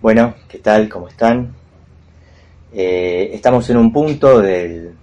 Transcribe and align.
Bueno, 0.00 0.36
¿qué 0.48 0.58
tal? 0.58 0.88
¿Cómo 0.88 1.08
están? 1.08 1.56
Eh, 2.72 3.30
estamos 3.32 3.68
en 3.68 3.78
un 3.78 3.92
punto 3.92 4.40
del 4.40 4.94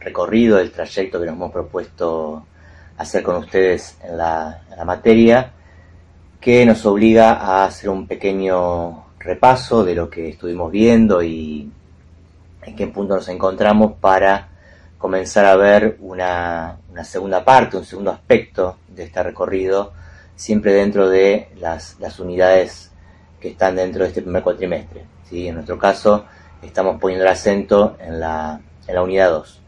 recorrido, 0.00 0.56
del 0.56 0.72
trayecto 0.72 1.20
que 1.20 1.26
nos 1.26 1.36
hemos 1.36 1.52
propuesto 1.52 2.44
hacer 2.96 3.22
con 3.22 3.36
ustedes 3.36 3.96
en 4.02 4.18
la, 4.18 4.62
en 4.68 4.76
la 4.76 4.84
materia, 4.84 5.52
que 6.40 6.66
nos 6.66 6.84
obliga 6.84 7.34
a 7.34 7.64
hacer 7.64 7.90
un 7.90 8.08
pequeño 8.08 9.04
repaso 9.20 9.84
de 9.84 9.94
lo 9.94 10.10
que 10.10 10.30
estuvimos 10.30 10.72
viendo 10.72 11.22
y 11.22 11.70
en 12.62 12.74
qué 12.74 12.88
punto 12.88 13.14
nos 13.14 13.28
encontramos 13.28 13.92
para 14.00 14.48
comenzar 14.98 15.44
a 15.44 15.54
ver 15.54 15.96
una, 16.00 16.76
una 16.90 17.04
segunda 17.04 17.44
parte, 17.44 17.76
un 17.76 17.84
segundo 17.84 18.10
aspecto 18.10 18.78
de 18.88 19.04
este 19.04 19.22
recorrido, 19.22 19.92
siempre 20.34 20.72
dentro 20.72 21.08
de 21.08 21.50
las, 21.60 22.00
las 22.00 22.18
unidades 22.18 22.91
que 23.42 23.48
están 23.48 23.74
dentro 23.74 24.04
de 24.04 24.08
este 24.08 24.22
primer 24.22 24.42
cuatrimestre. 24.42 25.04
¿sí? 25.28 25.48
En 25.48 25.56
nuestro 25.56 25.76
caso, 25.76 26.24
estamos 26.62 27.00
poniendo 27.00 27.24
el 27.24 27.32
acento 27.32 27.96
en 28.00 28.20
la, 28.20 28.60
en 28.86 28.94
la 28.94 29.02
unidad 29.02 29.30
2. 29.30 29.60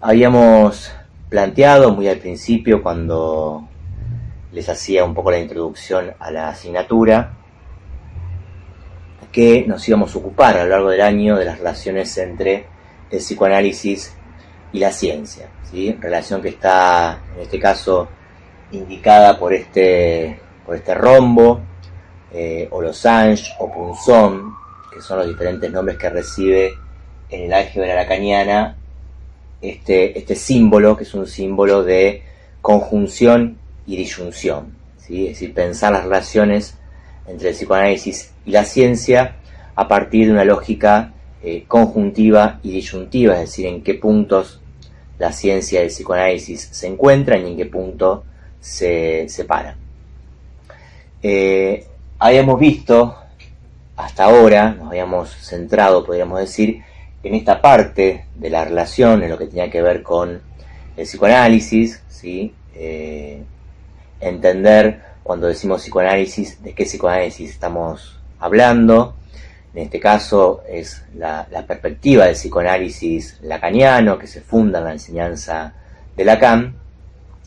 Habíamos 0.00 0.92
planteado 1.28 1.92
muy 1.92 2.06
al 2.06 2.18
principio, 2.18 2.80
cuando 2.80 3.68
les 4.52 4.68
hacía 4.68 5.04
un 5.04 5.14
poco 5.14 5.32
la 5.32 5.40
introducción 5.40 6.12
a 6.20 6.30
la 6.30 6.50
asignatura, 6.50 7.32
que 9.32 9.64
nos 9.66 9.86
íbamos 9.88 10.14
a 10.14 10.18
ocupar 10.18 10.56
a 10.56 10.64
lo 10.64 10.70
largo 10.70 10.90
del 10.90 11.02
año 11.02 11.36
de 11.36 11.44
las 11.44 11.58
relaciones 11.58 12.16
entre 12.18 12.66
el 13.10 13.18
psicoanálisis 13.18 14.14
y 14.72 14.78
la 14.78 14.92
ciencia. 14.92 15.48
¿sí? 15.68 15.92
Relación 16.00 16.40
que 16.40 16.50
está, 16.50 17.20
en 17.34 17.42
este 17.42 17.58
caso, 17.58 18.08
indicada 18.70 19.38
por 19.38 19.52
este, 19.52 20.40
por 20.64 20.76
este 20.76 20.94
rombo, 20.94 21.60
eh, 22.32 22.68
o 22.70 22.82
losange, 22.82 23.52
o 23.58 23.72
punzón, 23.72 24.54
que 24.92 25.00
son 25.00 25.18
los 25.18 25.28
diferentes 25.28 25.70
nombres 25.70 25.96
que 25.96 26.10
recibe 26.10 26.74
en 27.30 27.42
el 27.42 27.52
álgebra 27.52 27.94
lacaniana 27.94 28.76
este, 29.60 30.18
este 30.18 30.34
símbolo, 30.34 30.96
que 30.96 31.04
es 31.04 31.14
un 31.14 31.26
símbolo 31.26 31.82
de 31.82 32.22
conjunción 32.60 33.58
y 33.86 33.96
disyunción. 33.96 34.74
¿sí? 34.98 35.26
Es 35.26 35.32
decir, 35.34 35.54
pensar 35.54 35.92
las 35.92 36.04
relaciones 36.04 36.76
entre 37.26 37.50
el 37.50 37.54
psicoanálisis 37.54 38.32
y 38.44 38.50
la 38.50 38.64
ciencia 38.64 39.36
a 39.74 39.88
partir 39.88 40.26
de 40.26 40.32
una 40.32 40.44
lógica 40.44 41.12
eh, 41.42 41.64
conjuntiva 41.68 42.60
y 42.62 42.72
disyuntiva, 42.72 43.34
es 43.34 43.50
decir, 43.50 43.66
en 43.66 43.82
qué 43.82 43.94
puntos 43.94 44.60
la 45.18 45.32
ciencia 45.32 45.80
y 45.80 45.84
el 45.84 45.88
psicoanálisis 45.88 46.68
se 46.72 46.86
encuentran 46.86 47.46
y 47.46 47.52
en 47.52 47.56
qué 47.56 47.66
punto 47.66 48.24
se 48.60 49.28
separan. 49.28 49.76
Eh, 51.22 51.86
habíamos 52.18 52.58
visto 52.58 53.16
hasta 53.96 54.24
ahora, 54.24 54.70
nos 54.70 54.88
habíamos 54.88 55.30
centrado, 55.30 56.04
podríamos 56.04 56.38
decir, 56.38 56.82
en 57.22 57.34
esta 57.34 57.60
parte 57.60 58.26
de 58.36 58.50
la 58.50 58.64
relación, 58.64 59.22
en 59.22 59.30
lo 59.30 59.38
que 59.38 59.46
tenía 59.46 59.70
que 59.70 59.82
ver 59.82 60.02
con 60.02 60.40
el 60.96 61.04
psicoanálisis, 61.04 62.02
¿sí? 62.08 62.54
Eh, 62.74 63.42
entender 64.20 65.02
cuando 65.22 65.46
decimos 65.46 65.82
psicoanálisis, 65.82 66.62
de 66.62 66.74
qué 66.74 66.84
psicoanálisis 66.84 67.50
estamos 67.50 68.18
hablando. 68.38 69.14
En 69.74 69.82
este 69.82 70.00
caso 70.00 70.62
es 70.68 71.04
la, 71.14 71.46
perspectiva 71.66 72.24
del 72.26 72.34
psicoanálisis 72.34 73.38
lacaniano 73.42 74.18
que 74.18 74.26
se 74.26 74.40
funda 74.40 74.78
en 74.78 74.84
la 74.84 74.92
enseñanza 74.92 75.74
de 76.16 76.24
Lacan. 76.24 76.76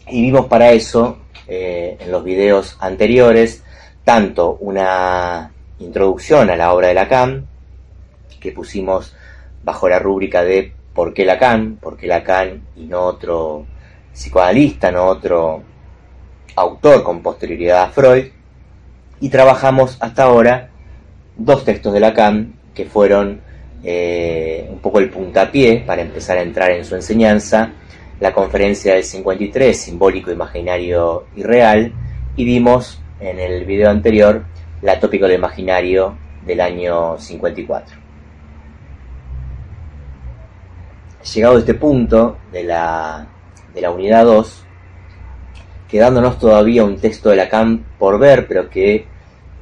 Y 0.07 0.21
vimos 0.21 0.47
para 0.47 0.71
eso, 0.71 1.19
eh, 1.47 1.97
en 1.99 2.11
los 2.11 2.23
videos 2.23 2.77
anteriores, 2.79 3.63
tanto 4.03 4.57
una 4.59 5.51
introducción 5.79 6.49
a 6.49 6.55
la 6.55 6.73
obra 6.73 6.89
de 6.89 6.93
Lacan, 6.93 7.47
que 8.39 8.51
pusimos 8.51 9.15
bajo 9.63 9.87
la 9.87 9.99
rúbrica 9.99 10.43
de 10.43 10.73
¿por 10.93 11.13
qué 11.13 11.25
Lacan? 11.25 11.77
¿Por 11.77 11.97
qué 11.97 12.07
Lacan 12.07 12.61
y 12.75 12.85
no 12.85 13.01
otro 13.01 13.65
psicoanalista, 14.13 14.91
no 14.91 15.05
otro 15.05 15.63
autor 16.55 17.03
con 17.03 17.21
posterioridad 17.21 17.83
a 17.83 17.89
Freud? 17.89 18.25
Y 19.19 19.29
trabajamos 19.29 19.97
hasta 19.99 20.23
ahora 20.23 20.69
dos 21.37 21.63
textos 21.63 21.93
de 21.93 21.99
Lacan 21.99 22.53
que 22.73 22.85
fueron 22.85 23.41
eh, 23.83 24.67
un 24.69 24.79
poco 24.79 24.99
el 24.99 25.09
puntapié 25.09 25.83
para 25.85 26.01
empezar 26.01 26.37
a 26.37 26.41
entrar 26.41 26.71
en 26.71 26.85
su 26.85 26.95
enseñanza, 26.95 27.71
la 28.19 28.33
conferencia 28.33 28.93
del 28.93 29.03
53, 29.03 29.75
simbólico, 29.75 30.31
imaginario 30.31 31.25
y 31.35 31.43
real, 31.43 31.91
y 32.35 32.45
vimos 32.45 33.00
en 33.21 33.39
el 33.39 33.65
video 33.65 33.89
anterior 33.89 34.43
la 34.81 34.99
tópica 34.99 35.27
del 35.27 35.37
imaginario 35.37 36.17
del 36.45 36.59
año 36.59 37.17
54. 37.19 37.97
Llegado 41.33 41.55
a 41.55 41.59
este 41.59 41.75
punto 41.75 42.37
de 42.51 42.63
la, 42.63 43.27
de 43.73 43.81
la 43.81 43.91
unidad 43.91 44.25
2, 44.25 44.65
quedándonos 45.87 46.39
todavía 46.39 46.83
un 46.83 46.97
texto 46.97 47.29
de 47.29 47.35
Lacan 47.35 47.85
por 47.99 48.17
ver, 48.17 48.47
pero 48.47 48.69
que 48.69 49.05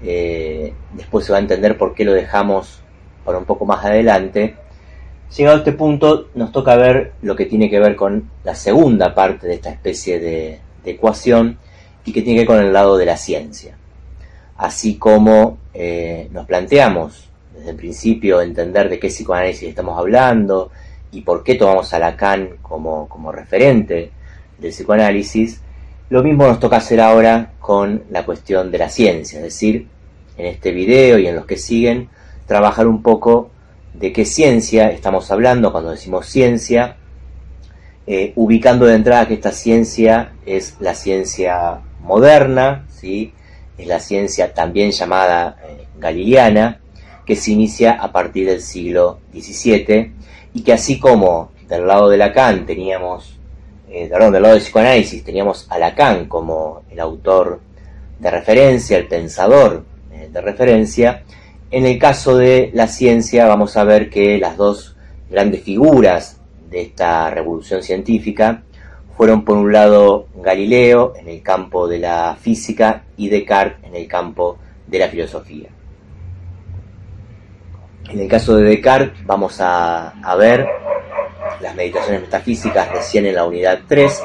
eh, 0.02 0.74
después 0.94 1.26
se 1.26 1.34
va 1.34 1.38
a 1.38 1.42
entender 1.42 1.78
por 1.78 1.94
qué 1.94 2.06
lo 2.06 2.14
dejamos 2.14 2.82
para 3.26 3.38
un 3.38 3.46
poco 3.46 3.66
más 3.66 3.84
adelante. 3.84 4.56
Llegado 5.36 5.58
a 5.58 5.60
este 5.60 5.74
punto, 5.74 6.30
nos 6.34 6.54
toca 6.54 6.78
ver 6.78 7.12
lo 7.22 7.36
que 7.36 7.46
tiene 7.46 7.70
que 7.70 7.80
ver 7.80 7.98
con 7.98 8.32
la 8.46 8.56
segunda 8.56 9.14
parte 9.14 9.48
de 9.48 9.56
esta 9.56 9.70
especie 9.70 10.18
de, 10.20 10.60
de 10.86 10.92
ecuación 10.92 11.60
y 12.06 12.12
que 12.12 12.22
tiene 12.22 12.36
que 12.40 12.48
ver 12.48 12.58
con 12.58 12.66
el 12.66 12.74
lado 12.74 12.98
de 12.98 13.06
la 13.06 13.18
ciencia. 13.18 13.76
Así 14.58 14.96
como 14.96 15.58
eh, 15.74 16.28
nos 16.32 16.46
planteamos 16.46 17.30
desde 17.56 17.72
el 17.72 17.76
principio 17.76 18.42
entender 18.42 18.90
de 18.90 19.00
qué 19.00 19.08
psicoanálisis 19.08 19.70
estamos 19.70 19.98
hablando 19.98 20.72
y 21.12 21.22
por 21.22 21.44
qué 21.44 21.56
tomamos 21.56 21.94
a 21.94 22.00
Lacan 22.00 22.58
como, 22.62 23.08
como 23.08 23.32
referente 23.32 24.12
del 24.58 24.72
psicoanálisis, 24.72 25.62
lo 26.10 26.24
mismo 26.24 26.48
nos 26.48 26.60
toca 26.60 26.78
hacer 26.78 27.00
ahora 27.02 27.54
con 27.60 28.04
la 28.10 28.26
cuestión 28.26 28.72
de 28.72 28.78
la 28.80 28.90
ciencia, 28.90 29.38
es 29.38 29.44
decir, 29.44 29.88
en 30.38 30.46
este 30.48 30.72
video 30.72 31.20
y 31.20 31.28
en 31.28 31.36
los 31.36 31.46
que 31.46 31.58
siguen, 31.58 32.10
trabajar 32.48 32.88
un 32.88 33.04
poco 33.04 33.52
de 33.94 34.12
qué 34.12 34.26
ciencia 34.26 34.90
estamos 34.90 35.30
hablando 35.32 35.72
cuando 35.72 35.92
decimos 35.92 36.26
ciencia, 36.26 36.98
eh, 38.08 38.34
ubicando 38.36 38.86
de 38.86 38.96
entrada 38.96 39.28
que 39.28 39.36
esta 39.36 39.52
ciencia 39.52 40.34
es 40.46 40.76
la 40.80 40.96
ciencia 40.96 41.82
moderna, 42.02 42.86
¿sí? 42.90 43.34
es 43.78 43.88
la 43.88 44.00
ciencia 44.00 44.54
también 44.54 44.92
llamada 44.92 45.58
eh, 45.64 45.86
galileana, 45.98 46.80
que 47.26 47.36
se 47.36 47.52
inicia 47.52 47.94
a 47.94 48.12
partir 48.12 48.48
del 48.48 48.62
siglo 48.62 49.20
XVII 49.34 50.14
y 50.54 50.64
que 50.64 50.74
así 50.74 51.00
como 51.00 51.52
del 51.68 51.86
lado 51.86 52.10
de 52.10 52.18
Lacan 52.18 52.66
teníamos, 52.66 53.38
eh, 53.90 54.08
perdón, 54.10 54.34
del 54.34 54.42
lado 54.42 54.56
del 54.56 54.64
psicoanálisis 54.64 55.24
teníamos 55.24 55.68
a 55.70 55.78
Lacan 55.78 56.26
como 56.26 56.82
el 56.90 57.00
autor 57.00 57.62
de 58.20 58.32
referencia, 58.32 58.98
el 58.98 59.08
pensador 59.08 59.86
eh, 60.12 60.30
de 60.32 60.42
referencia, 60.42 61.24
en 61.72 61.86
el 61.86 62.00
caso 62.00 62.36
de 62.36 62.72
la 62.74 62.88
ciencia 62.88 63.46
vamos 63.46 63.78
a 63.78 63.84
ver 63.84 64.10
que 64.10 64.40
las 64.40 64.58
dos 64.58 64.96
grandes 65.30 65.62
figuras 65.62 66.42
de 66.70 66.82
esta 66.82 67.30
revolución 67.30 67.84
científica 67.84 68.64
fueron 69.20 69.44
por 69.44 69.58
un 69.58 69.74
lado 69.74 70.28
Galileo 70.36 71.14
en 71.18 71.28
el 71.28 71.42
campo 71.42 71.90
de 71.90 72.00
la 72.00 72.38
física 72.40 73.04
y 73.18 73.28
Descartes 73.28 73.84
en 73.84 73.94
el 73.94 74.08
campo 74.08 74.58
de 74.88 74.98
la 74.98 75.10
filosofía. 75.10 75.68
En 78.10 78.18
el 78.18 78.30
caso 78.30 78.56
de 78.56 78.64
Descartes 78.64 79.26
vamos 79.26 79.58
a, 79.60 80.14
ver 80.38 80.66
las 81.60 81.76
meditaciones 81.76 82.22
metafísicas 82.22 82.90
recién 82.94 83.26
en 83.26 83.36
la 83.36 83.44
unidad 83.44 83.80
3, 83.90 84.24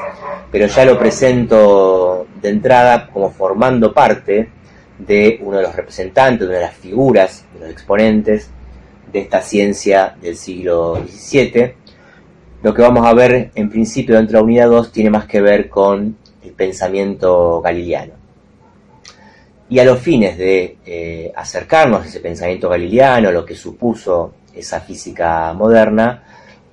pero 0.52 0.68
ya 0.68 0.84
lo 0.84 0.96
presento 0.96 2.28
de 2.40 2.50
entrada 2.50 3.08
como 3.08 3.32
formando 3.32 3.92
parte 3.92 4.48
de 4.96 5.40
uno 5.42 5.56
de 5.56 5.64
los 5.64 5.74
representantes, 5.74 6.42
de 6.42 6.46
una 6.46 6.58
de 6.58 6.66
las 6.66 6.76
figuras, 6.76 7.44
de 7.52 7.58
los 7.58 7.70
exponentes 7.70 8.48
de 9.12 9.18
esta 9.18 9.42
ciencia 9.42 10.14
del 10.22 10.36
siglo 10.36 11.02
XVII. 11.04 11.83
Lo 12.64 12.72
que 12.72 12.80
vamos 12.80 13.06
a 13.06 13.12
ver 13.12 13.50
en 13.54 13.68
principio 13.68 14.16
dentro 14.16 14.38
de 14.38 14.40
la 14.40 14.44
unidad 14.44 14.68
2 14.70 14.90
tiene 14.90 15.10
más 15.10 15.26
que 15.26 15.42
ver 15.42 15.68
con 15.68 16.16
el 16.42 16.52
pensamiento 16.52 17.60
galileano. 17.60 18.14
Y 19.68 19.80
a 19.80 19.84
los 19.84 20.00
fines 20.00 20.38
de 20.38 20.78
eh, 20.86 21.30
acercarnos 21.36 22.02
a 22.02 22.06
ese 22.06 22.20
pensamiento 22.20 22.70
galileano, 22.70 23.30
lo 23.30 23.44
que 23.44 23.54
supuso 23.54 24.32
esa 24.54 24.80
física 24.80 25.52
moderna, 25.52 26.22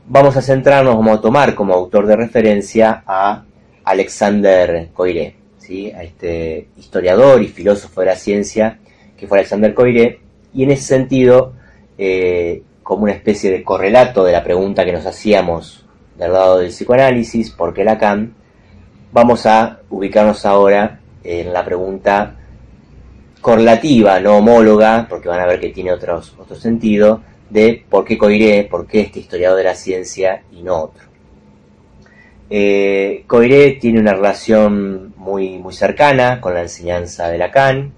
vamos 0.07 0.38
a 0.38 0.41
centrarnos, 0.41 0.95
vamos 0.95 1.17
a 1.17 1.21
tomar 1.21 1.55
como 1.55 1.73
autor 1.73 2.07
de 2.07 2.15
referencia 2.15 3.03
a 3.05 3.43
Alexander 3.83 4.91
Coiré, 4.93 5.35
¿sí? 5.57 5.91
a 5.91 6.03
este 6.03 6.69
historiador 6.77 7.41
y 7.41 7.49
filósofo 7.49 7.99
de 7.99 8.07
la 8.07 8.15
ciencia 8.15 8.79
que 9.17 9.27
fue 9.27 9.39
Alexander 9.39 9.73
Coiré, 9.73 10.21
y 10.53 10.63
en 10.63 10.71
ese 10.71 10.83
sentido, 10.83 11.51
eh, 11.97 12.63
como 12.83 13.04
una 13.04 13.13
especie 13.13 13.51
de 13.51 13.63
correlato 13.63 14.24
de 14.24 14.31
la 14.31 14.44
pregunta 14.44 14.86
que 14.86 14.94
nos 14.94 15.06
hacíamos 15.06 15.86
del 16.18 16.33
lado 16.33 16.60
del 16.60 16.69
psicoanálisis, 16.69 17.51
¿por 17.51 17.74
qué 17.74 17.83
Lacan? 17.83 18.33
Vamos 19.12 19.45
a 19.45 19.80
ubicarnos 19.89 20.45
ahora 20.45 21.00
en 21.24 21.51
la 21.51 21.66
pregunta 21.66 22.36
correlativa, 23.42 24.19
no 24.19 24.38
homóloga, 24.38 25.07
porque 25.10 25.28
van 25.28 25.39
a 25.39 25.48
ver 25.48 25.60
que 25.60 25.69
tiene 25.69 25.92
otros, 25.92 26.36
otro 26.38 26.56
sentido, 26.56 27.22
de 27.50 27.83
por 27.89 28.06
qué 28.06 28.18
Coiré, 28.18 28.63
por 28.69 28.88
qué 28.88 29.01
este 29.01 29.19
historiador 29.19 29.57
de 29.57 29.63
la 29.66 29.75
ciencia 29.75 30.44
y 30.51 30.62
no 30.62 30.84
otro. 30.84 31.04
Eh, 32.50 33.24
Coiré 33.27 33.72
tiene 33.72 34.00
una 34.00 34.13
relación 34.13 35.13
muy, 35.18 35.57
muy 35.57 35.74
cercana 35.74 36.39
con 36.39 36.54
la 36.54 36.62
enseñanza 36.62 37.30
de 37.30 37.38
Lacan. 37.38 37.94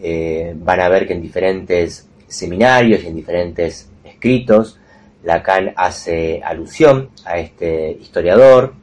Eh, 0.00 0.54
van 0.56 0.80
a 0.80 0.88
ver 0.88 1.06
que 1.06 1.14
en 1.14 1.22
diferentes 1.22 2.08
seminarios 2.28 3.02
y 3.02 3.08
en 3.08 3.16
diferentes 3.16 3.87
escritos, 4.18 4.78
Lacan 5.22 5.72
hace 5.76 6.40
alusión 6.44 7.10
a 7.24 7.38
este 7.38 7.96
historiador, 8.00 8.74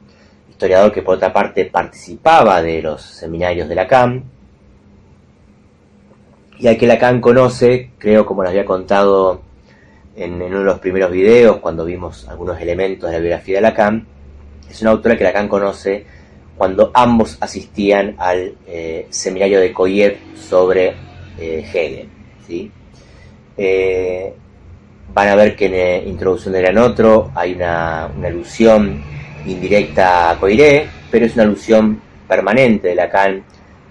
historiador 0.50 0.92
que 0.92 1.02
por 1.02 1.16
otra 1.16 1.32
parte 1.32 1.66
participaba 1.66 2.62
de 2.62 2.82
los 2.82 3.02
seminarios 3.02 3.68
de 3.68 3.74
Lacan, 3.74 4.24
y 6.58 6.68
al 6.68 6.78
que 6.78 6.86
Lacan 6.86 7.20
conoce, 7.20 7.90
creo 7.98 8.24
como 8.24 8.42
les 8.42 8.50
había 8.50 8.64
contado 8.64 9.42
en, 10.16 10.40
uno 10.40 10.60
de 10.60 10.64
los 10.64 10.78
primeros 10.78 11.10
videos, 11.10 11.58
cuando 11.58 11.84
vimos 11.84 12.26
algunos 12.28 12.58
elementos 12.58 13.10
de 13.10 13.16
la 13.16 13.20
biografía 13.20 13.56
de 13.56 13.60
Lacan, 13.60 14.06
es 14.70 14.80
una 14.80 14.92
autora 14.92 15.16
que 15.16 15.24
Lacan 15.24 15.48
conoce 15.48 16.06
cuando 16.56 16.90
ambos 16.94 17.36
asistían 17.40 18.14
al 18.18 18.54
eh, 18.66 19.06
seminario 19.10 19.60
de 19.60 19.72
Koyev 19.72 20.16
sobre 20.34 20.94
eh, 21.38 21.66
Hegel. 21.70 22.08
¿sí? 22.46 22.70
Eh, 23.58 24.32
van 25.12 25.28
a 25.28 25.34
ver 25.34 25.56
que 25.56 25.66
en 25.66 26.08
Introducción 26.08 26.52
de 26.52 26.62
Gran 26.62 26.78
Otro 26.78 27.30
hay 27.34 27.54
una, 27.54 28.04
alusión 28.04 29.02
indirecta 29.46 30.30
a 30.30 30.38
Coiré, 30.38 30.88
pero 31.10 31.26
es 31.26 31.34
una 31.34 31.44
alusión 31.44 32.00
permanente 32.28 32.88
de 32.88 32.94
Lacan 32.94 33.44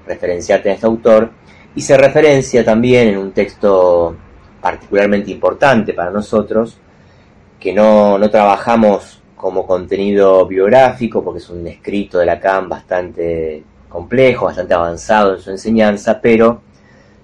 referenciarte 0.06 0.70
a 0.70 0.74
este 0.74 0.86
autor, 0.86 1.32
y 1.76 1.82
se 1.82 1.98
referencia 1.98 2.64
también 2.64 3.10
en 3.10 3.18
un 3.18 3.32
texto 3.32 4.16
particularmente 4.62 5.32
importante 5.32 5.94
para 5.94 6.12
nosotros, 6.12 6.78
que 7.60 7.74
no, 7.74 8.18
no 8.18 8.30
trabajamos 8.30 9.22
como 9.36 9.66
contenido 9.66 10.46
biográfico, 10.46 11.24
porque 11.24 11.40
es 11.40 11.50
un 11.50 11.66
escrito 11.68 12.20
de 12.20 12.26
Lacan 12.26 12.70
bastante 12.70 13.64
complejo, 13.90 14.46
bastante 14.46 14.74
avanzado 14.74 15.36
en 15.36 15.42
su 15.42 15.52
enseñanza, 15.52 16.20
pero 16.22 16.62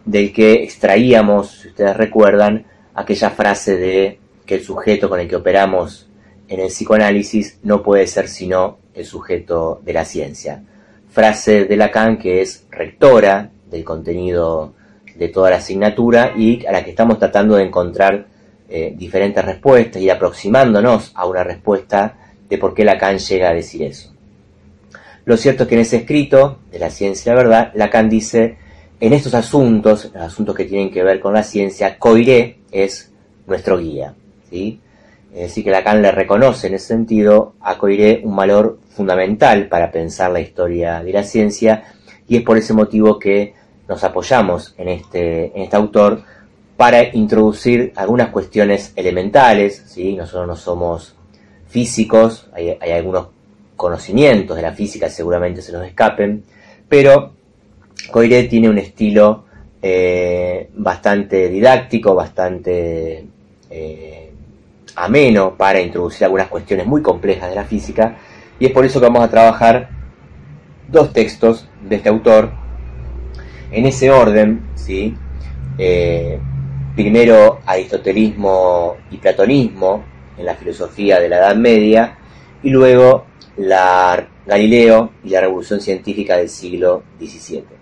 del 0.06 0.34
que 0.34 0.64
extraíamos, 0.64 1.52
si 1.62 1.68
ustedes 1.70 1.96
recuerdan, 1.96 2.66
aquella 3.02 3.30
frase 3.30 3.78
de 3.78 4.20
que 4.46 4.56
el 4.56 4.64
sujeto 4.64 5.10
con 5.10 5.20
el 5.20 5.28
que 5.28 5.36
operamos 5.36 6.08
en 6.48 6.60
el 6.60 6.68
psicoanálisis 6.68 7.60
no 7.64 7.82
puede 7.82 8.08
ser 8.08 8.28
sino 8.28 8.80
el 8.94 9.06
sujeto 9.06 9.82
de 9.84 9.94
la 9.94 10.06
ciencia. 10.06 10.64
Frase 11.10 11.66
de 11.66 11.78
Lacan 11.78 12.18
que 12.18 12.42
es 12.42 12.66
rectora 12.70 13.52
del 13.70 13.84
contenido 13.84 14.74
de 15.16 15.30
toda 15.30 15.50
la 15.50 15.58
asignatura 15.58 16.34
y 16.36 16.66
a 16.66 16.72
la 16.72 16.84
que 16.84 16.90
estamos 16.90 17.20
tratando 17.20 17.56
de 17.56 17.64
encontrar 17.64 18.26
eh, 18.70 18.94
diferentes 18.96 19.44
respuestas 19.44 20.02
y 20.02 20.10
aproximándonos 20.10 21.12
a 21.16 21.26
una 21.26 21.44
respuesta 21.44 22.18
de 22.50 22.58
por 22.58 22.74
qué 22.74 22.84
Lacan 22.84 23.18
llega 23.18 23.50
a 23.50 23.54
decir 23.54 23.84
eso. 23.84 24.14
Lo 25.26 25.38
cierto 25.38 25.64
es 25.64 25.70
que 25.70 25.76
en 25.76 25.82
ese 25.82 25.98
escrito 25.98 26.60
de 26.72 26.80
la 26.80 26.90
ciencia 26.90 27.34
verdad, 27.34 27.72
Lacan 27.76 28.10
dice, 28.10 28.58
en 29.02 29.14
estos 29.14 29.34
asuntos, 29.34 30.12
asuntos 30.16 30.56
que 30.56 30.66
tienen 30.66 30.92
que 30.92 31.04
ver 31.04 31.20
con 31.20 31.34
la 31.34 31.42
ciencia, 31.42 31.98
Coiré 31.98 32.60
es 32.72 33.12
nuestro 33.48 33.80
guía. 33.80 34.14
¿sí? 34.50 34.80
Es 35.34 35.42
decir, 35.42 35.64
que 35.64 35.72
Lacan 35.72 36.04
le 36.04 36.12
reconoce 36.12 36.68
en 36.68 36.76
ese 36.76 36.88
sentido 36.88 37.56
a 37.62 37.80
Coiré 37.80 38.22
un 38.24 38.36
valor 38.36 38.78
fundamental 38.92 39.68
para 39.68 39.92
pensar 39.92 40.32
la 40.32 40.40
historia 40.40 41.02
de 41.02 41.14
la 41.14 41.24
ciencia 41.24 41.84
y 42.28 42.38
es 42.38 42.44
por 42.44 42.58
ese 42.58 42.74
motivo 42.74 43.18
que 43.18 43.56
nos 43.90 44.04
apoyamos 44.04 44.76
en 44.78 44.90
este, 44.90 45.46
en 45.56 45.64
este 45.64 45.76
autor 45.76 46.22
para 46.78 47.04
introducir 47.16 47.94
algunas 47.96 48.30
cuestiones 48.30 48.94
elementales, 48.96 49.84
¿sí? 49.88 50.16
nosotros 50.16 50.48
no 50.48 50.56
somos 50.56 51.16
físicos, 51.68 52.50
hay, 52.54 52.78
algunos 52.92 53.30
conocimientos 53.76 54.56
de 54.56 54.62
la 54.62 54.74
física 54.74 55.10
seguramente 55.10 55.64
se 55.64 55.72
nos 55.72 55.86
escapen, 55.86 56.44
pero 56.88 57.34
Coiré 58.10 58.44
tiene 58.44 58.70
un 58.70 58.78
estilo 58.78 59.46
eh, 59.82 60.70
bastante 60.76 61.50
didáctico, 61.50 62.16
bastante 62.16 63.26
eh, 63.70 64.32
ameno 64.96 65.56
para 65.58 65.82
introducir 65.82 66.26
algunas 66.26 66.48
cuestiones 66.48 66.86
muy 66.86 67.02
complejas 67.02 67.50
de 67.50 67.56
la 67.56 67.66
física, 67.66 68.18
y 68.60 68.66
es 68.66 68.72
por 68.72 68.86
eso 68.86 69.00
que 69.00 69.08
vamos 69.08 69.24
a 69.24 69.30
trabajar 69.30 69.90
dos 70.88 71.14
textos 71.14 71.68
de 71.88 71.96
este 71.96 72.10
autor 72.10 72.52
en 73.72 73.86
ese 73.86 74.12
orden, 74.12 74.62
¿sí? 74.76 75.16
Eh, 75.78 76.38
primero 76.96 77.60
aristotelismo 77.66 78.98
y 79.10 79.18
platonismo 79.18 80.04
en 80.38 80.46
la 80.46 80.56
filosofía 80.56 81.20
de 81.20 81.30
la 81.30 81.38
Edad 81.38 81.56
Media 81.56 82.18
y 82.62 82.70
luego 82.70 83.26
la 83.58 84.28
Galileo 84.46 85.12
y 85.24 85.30
la 85.30 85.42
revolución 85.42 85.80
científica 85.80 86.38
del 86.38 86.50
siglo 86.50 87.04
XVII. 87.20 87.81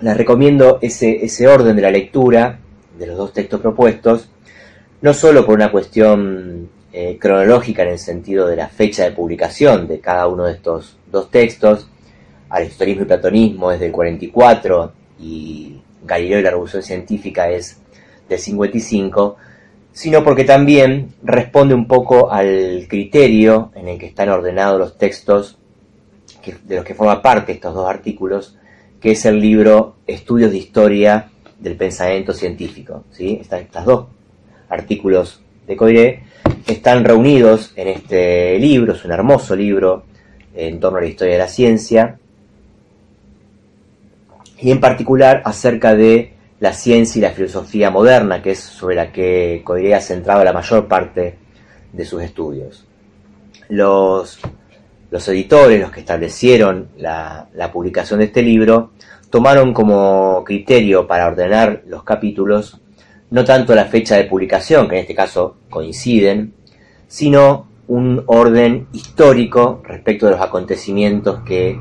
Les 0.00 0.16
recomiendo 0.16 0.78
ese, 0.82 1.24
ese 1.24 1.46
orden 1.48 1.76
de 1.76 1.82
la 1.82 1.90
lectura 1.90 2.58
de 2.98 3.06
los 3.06 3.16
dos 3.16 3.32
textos 3.32 3.60
propuestos, 3.60 4.28
no 5.00 5.14
solo 5.14 5.44
por 5.44 5.54
una 5.56 5.70
cuestión 5.70 6.68
eh, 6.92 7.18
cronológica 7.18 7.82
en 7.82 7.90
el 7.90 7.98
sentido 7.98 8.46
de 8.46 8.56
la 8.56 8.68
fecha 8.68 9.04
de 9.04 9.12
publicación 9.12 9.88
de 9.88 10.00
cada 10.00 10.26
uno 10.28 10.44
de 10.44 10.52
estos 10.52 10.96
dos 11.10 11.30
textos, 11.30 11.88
Aristotelismo 12.50 13.04
y 13.04 13.06
Platonismo 13.06 13.72
es 13.72 13.80
del 13.80 13.92
44 13.92 14.92
y 15.20 15.80
Galileo 16.04 16.38
y 16.38 16.42
la 16.42 16.50
Revolución 16.50 16.82
Científica 16.82 17.48
es 17.48 17.80
del 18.28 18.38
55, 18.38 19.36
sino 19.92 20.22
porque 20.22 20.44
también 20.44 21.14
responde 21.22 21.74
un 21.74 21.86
poco 21.86 22.30
al 22.30 22.86
criterio 22.88 23.72
en 23.74 23.88
el 23.88 23.98
que 23.98 24.06
están 24.06 24.28
ordenados 24.28 24.78
los 24.78 24.98
textos 24.98 25.58
de 26.64 26.76
los 26.76 26.84
que 26.84 26.94
forma 26.94 27.22
parte 27.22 27.52
estos 27.52 27.74
dos 27.74 27.88
artículos, 27.88 28.58
que 29.02 29.10
es 29.10 29.26
el 29.26 29.40
libro 29.40 29.96
Estudios 30.06 30.52
de 30.52 30.58
Historia 30.58 31.28
del 31.58 31.74
Pensamiento 31.74 32.32
Científico. 32.32 33.04
¿sí? 33.10 33.42
estos 33.42 33.84
dos 33.84 34.06
artículos 34.68 35.42
de 35.66 35.76
Coiré 35.76 36.22
están 36.68 37.04
reunidos 37.04 37.72
en 37.74 37.88
este 37.88 38.58
libro, 38.60 38.92
es 38.92 39.04
un 39.04 39.10
hermoso 39.10 39.56
libro 39.56 40.04
en 40.54 40.78
torno 40.78 40.98
a 40.98 41.00
la 41.00 41.08
historia 41.08 41.32
de 41.32 41.38
la 41.40 41.48
ciencia, 41.48 42.18
y 44.58 44.70
en 44.70 44.78
particular 44.78 45.42
acerca 45.44 45.96
de 45.96 46.34
la 46.60 46.72
ciencia 46.72 47.18
y 47.18 47.22
la 47.22 47.32
filosofía 47.32 47.90
moderna, 47.90 48.40
que 48.40 48.52
es 48.52 48.60
sobre 48.60 48.94
la 48.94 49.10
que 49.10 49.62
Coiré 49.64 49.96
ha 49.96 50.00
centrado 50.00 50.44
la 50.44 50.52
mayor 50.52 50.86
parte 50.86 51.34
de 51.92 52.04
sus 52.04 52.22
estudios. 52.22 52.86
Los, 53.68 54.38
los 55.12 55.28
editores, 55.28 55.78
los 55.78 55.90
que 55.90 56.00
establecieron 56.00 56.88
la, 56.96 57.46
publicación 57.70 58.20
de 58.20 58.26
este 58.26 58.40
libro, 58.40 58.92
tomaron 59.28 59.74
como 59.74 60.42
criterio 60.42 61.06
para 61.06 61.26
ordenar 61.26 61.82
los 61.86 62.02
capítulos 62.02 62.80
no 63.30 63.44
tanto 63.44 63.74
la 63.74 63.84
fecha 63.84 64.16
de 64.16 64.24
publicación, 64.24 64.88
que 64.88 64.96
en 64.96 65.00
este 65.02 65.14
caso 65.14 65.56
coinciden, 65.70 66.54
sino 67.08 67.66
un 67.88 68.22
orden 68.26 68.88
histórico 68.92 69.82
respecto 69.84 70.26
de 70.26 70.32
los 70.32 70.40
acontecimientos 70.40 71.40
que 71.40 71.78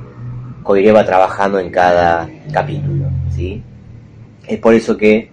Coiré 0.64 0.92
va 0.92 1.06
trabajando 1.06 1.60
en 1.60 1.70
cada 1.72 2.30
capítulo. 2.54 3.08
Es 4.48 4.60
por 4.60 4.74
eso 4.74 4.96
que 4.96 5.30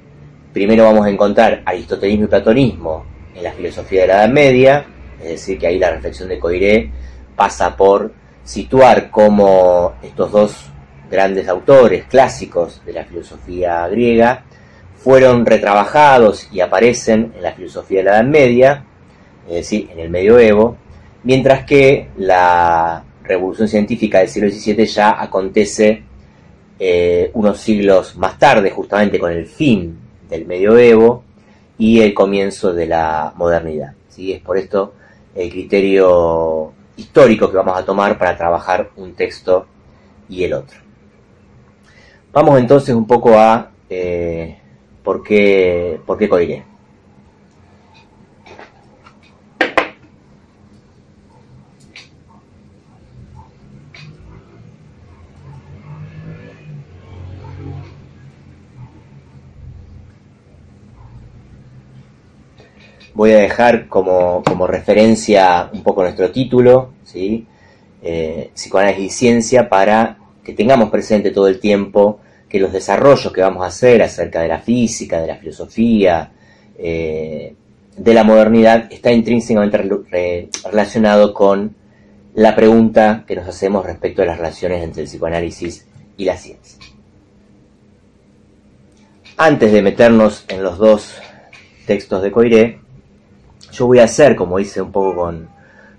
primero 0.52 0.84
vamos 0.84 1.06
a 1.06 1.10
encontrar 1.10 1.62
aristotelismo 1.64 2.24
y 2.24 2.28
platonismo 2.28 3.06
en 3.34 3.44
la 3.44 3.52
filosofía 3.52 4.02
de 4.02 4.08
la 4.08 4.14
Edad 4.24 4.32
Media, 4.32 4.86
es 5.20 5.30
decir, 5.30 5.58
que 5.58 5.66
ahí 5.66 5.78
la 5.78 5.90
reflexión 5.90 6.28
de 6.28 6.38
Coiré 6.38 6.90
pasa 7.38 7.76
por 7.76 8.12
situar 8.42 9.10
cómo 9.10 9.94
estos 10.02 10.32
dos 10.32 10.70
grandes 11.08 11.46
autores 11.48 12.04
clásicos 12.06 12.82
de 12.84 12.92
la 12.92 13.04
filosofía 13.04 13.86
griega 13.86 14.44
fueron 14.96 15.46
retrabajados 15.46 16.48
y 16.50 16.58
aparecen 16.58 17.32
en 17.36 17.42
la 17.44 17.52
filosofía 17.52 18.00
de 18.00 18.04
la 18.04 18.16
Edad 18.16 18.24
Media, 18.24 18.84
es 19.46 19.54
decir, 19.54 19.88
en 19.92 20.00
el 20.00 20.10
medioevo, 20.10 20.76
mientras 21.22 21.64
que 21.64 22.08
la 22.16 23.04
revolución 23.22 23.68
científica 23.68 24.18
del 24.18 24.28
siglo 24.28 24.50
XVII 24.50 24.84
ya 24.86 25.22
acontece 25.22 26.02
eh, 26.80 27.30
unos 27.34 27.60
siglos 27.60 28.16
más 28.16 28.36
tarde, 28.36 28.70
justamente 28.70 29.20
con 29.20 29.30
el 29.30 29.46
fin 29.46 29.96
del 30.28 30.44
medioevo 30.44 31.22
y 31.78 32.00
el 32.00 32.12
comienzo 32.12 32.72
de 32.72 32.86
la 32.86 33.32
modernidad. 33.36 33.92
¿sí? 34.08 34.32
Es 34.32 34.42
por 34.42 34.58
esto 34.58 34.94
el 35.36 35.50
criterio 35.50 36.72
histórico 36.98 37.50
que 37.50 37.56
vamos 37.56 37.78
a 37.78 37.84
tomar 37.84 38.18
para 38.18 38.36
trabajar 38.36 38.90
un 38.96 39.14
texto 39.14 39.66
y 40.28 40.44
el 40.44 40.52
otro. 40.52 40.78
Vamos 42.32 42.58
entonces 42.58 42.94
un 42.94 43.06
poco 43.06 43.38
a 43.38 43.70
eh, 43.88 44.58
por 45.02 45.22
qué, 45.22 46.00
por 46.04 46.18
qué 46.18 46.28
Coiré. 46.28 46.64
Voy 63.18 63.32
a 63.32 63.38
dejar 63.38 63.88
como, 63.88 64.44
referencia 64.68 65.70
un 65.72 65.82
poco 65.82 66.02
nuestro 66.02 66.30
título. 66.30 66.90
Eh, 68.00 68.50
psicoanálisis 68.54 69.06
y 69.06 69.10
ciencia, 69.10 69.68
para 69.68 70.18
que 70.44 70.52
tengamos 70.52 70.88
presente 70.88 71.32
todo 71.32 71.48
el 71.48 71.58
tiempo 71.58 72.20
que 72.48 72.60
los 72.60 72.72
desarrollos 72.72 73.32
que 73.32 73.40
vamos 73.40 73.64
a 73.64 73.66
hacer 73.66 74.02
acerca 74.02 74.40
de 74.40 74.46
la 74.46 74.60
física, 74.60 75.20
de 75.20 75.26
la 75.26 75.34
filosofía, 75.34 76.30
eh, 76.78 77.54
de 77.96 78.14
la 78.14 78.22
modernidad, 78.22 78.86
está 78.88 79.10
intrínsecamente 79.10 79.78
relacionado 80.70 81.34
con 81.34 81.74
la 82.36 82.54
pregunta 82.54 83.24
que 83.26 83.34
nos 83.34 83.48
hacemos 83.48 83.84
respecto 83.84 84.22
a 84.22 84.26
las 84.26 84.38
relaciones 84.38 84.84
entre 84.84 85.02
el 85.02 85.08
psicoanálisis 85.08 85.88
y 86.16 86.24
la 86.24 86.36
ciencia. 86.36 86.78
Antes 89.36 89.72
de 89.72 89.82
meternos 89.82 90.44
en 90.46 90.62
los 90.62 90.78
dos 90.78 91.16
textos 91.84 92.22
de 92.22 92.30
Coiré, 92.30 92.87
yo 93.72 93.86
voy 93.86 93.98
a 93.98 94.04
hacer, 94.04 94.36
como 94.36 94.58
hice 94.58 94.80
un 94.80 94.92
poco 94.92 95.14
con, 95.14 95.48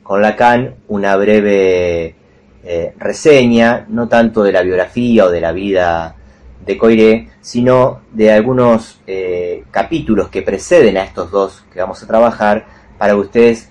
con 0.04 0.22
Lacan, 0.22 0.76
una 0.88 1.16
breve 1.18 2.16
eh, 2.64 2.94
reseña, 2.98 3.86
no 3.90 4.08
tanto 4.08 4.44
de 4.44 4.52
la 4.52 4.64
biografía 4.64 5.26
o 5.26 5.30
de 5.30 5.42
la 5.42 5.52
vida 5.52 6.16
de 6.66 6.78
Coiré, 6.78 7.30
sino 7.42 8.02
de 8.12 8.32
algunos 8.32 9.00
eh, 9.08 9.64
capítulos 9.72 10.30
que 10.30 10.42
preceden 10.42 10.98
a 10.98 11.04
estos 11.04 11.32
dos 11.32 11.64
que 11.72 11.80
vamos 11.80 12.04
a 12.04 12.08
trabajar, 12.08 12.66
para 12.98 13.14
que 13.14 13.20
ustedes 13.20 13.70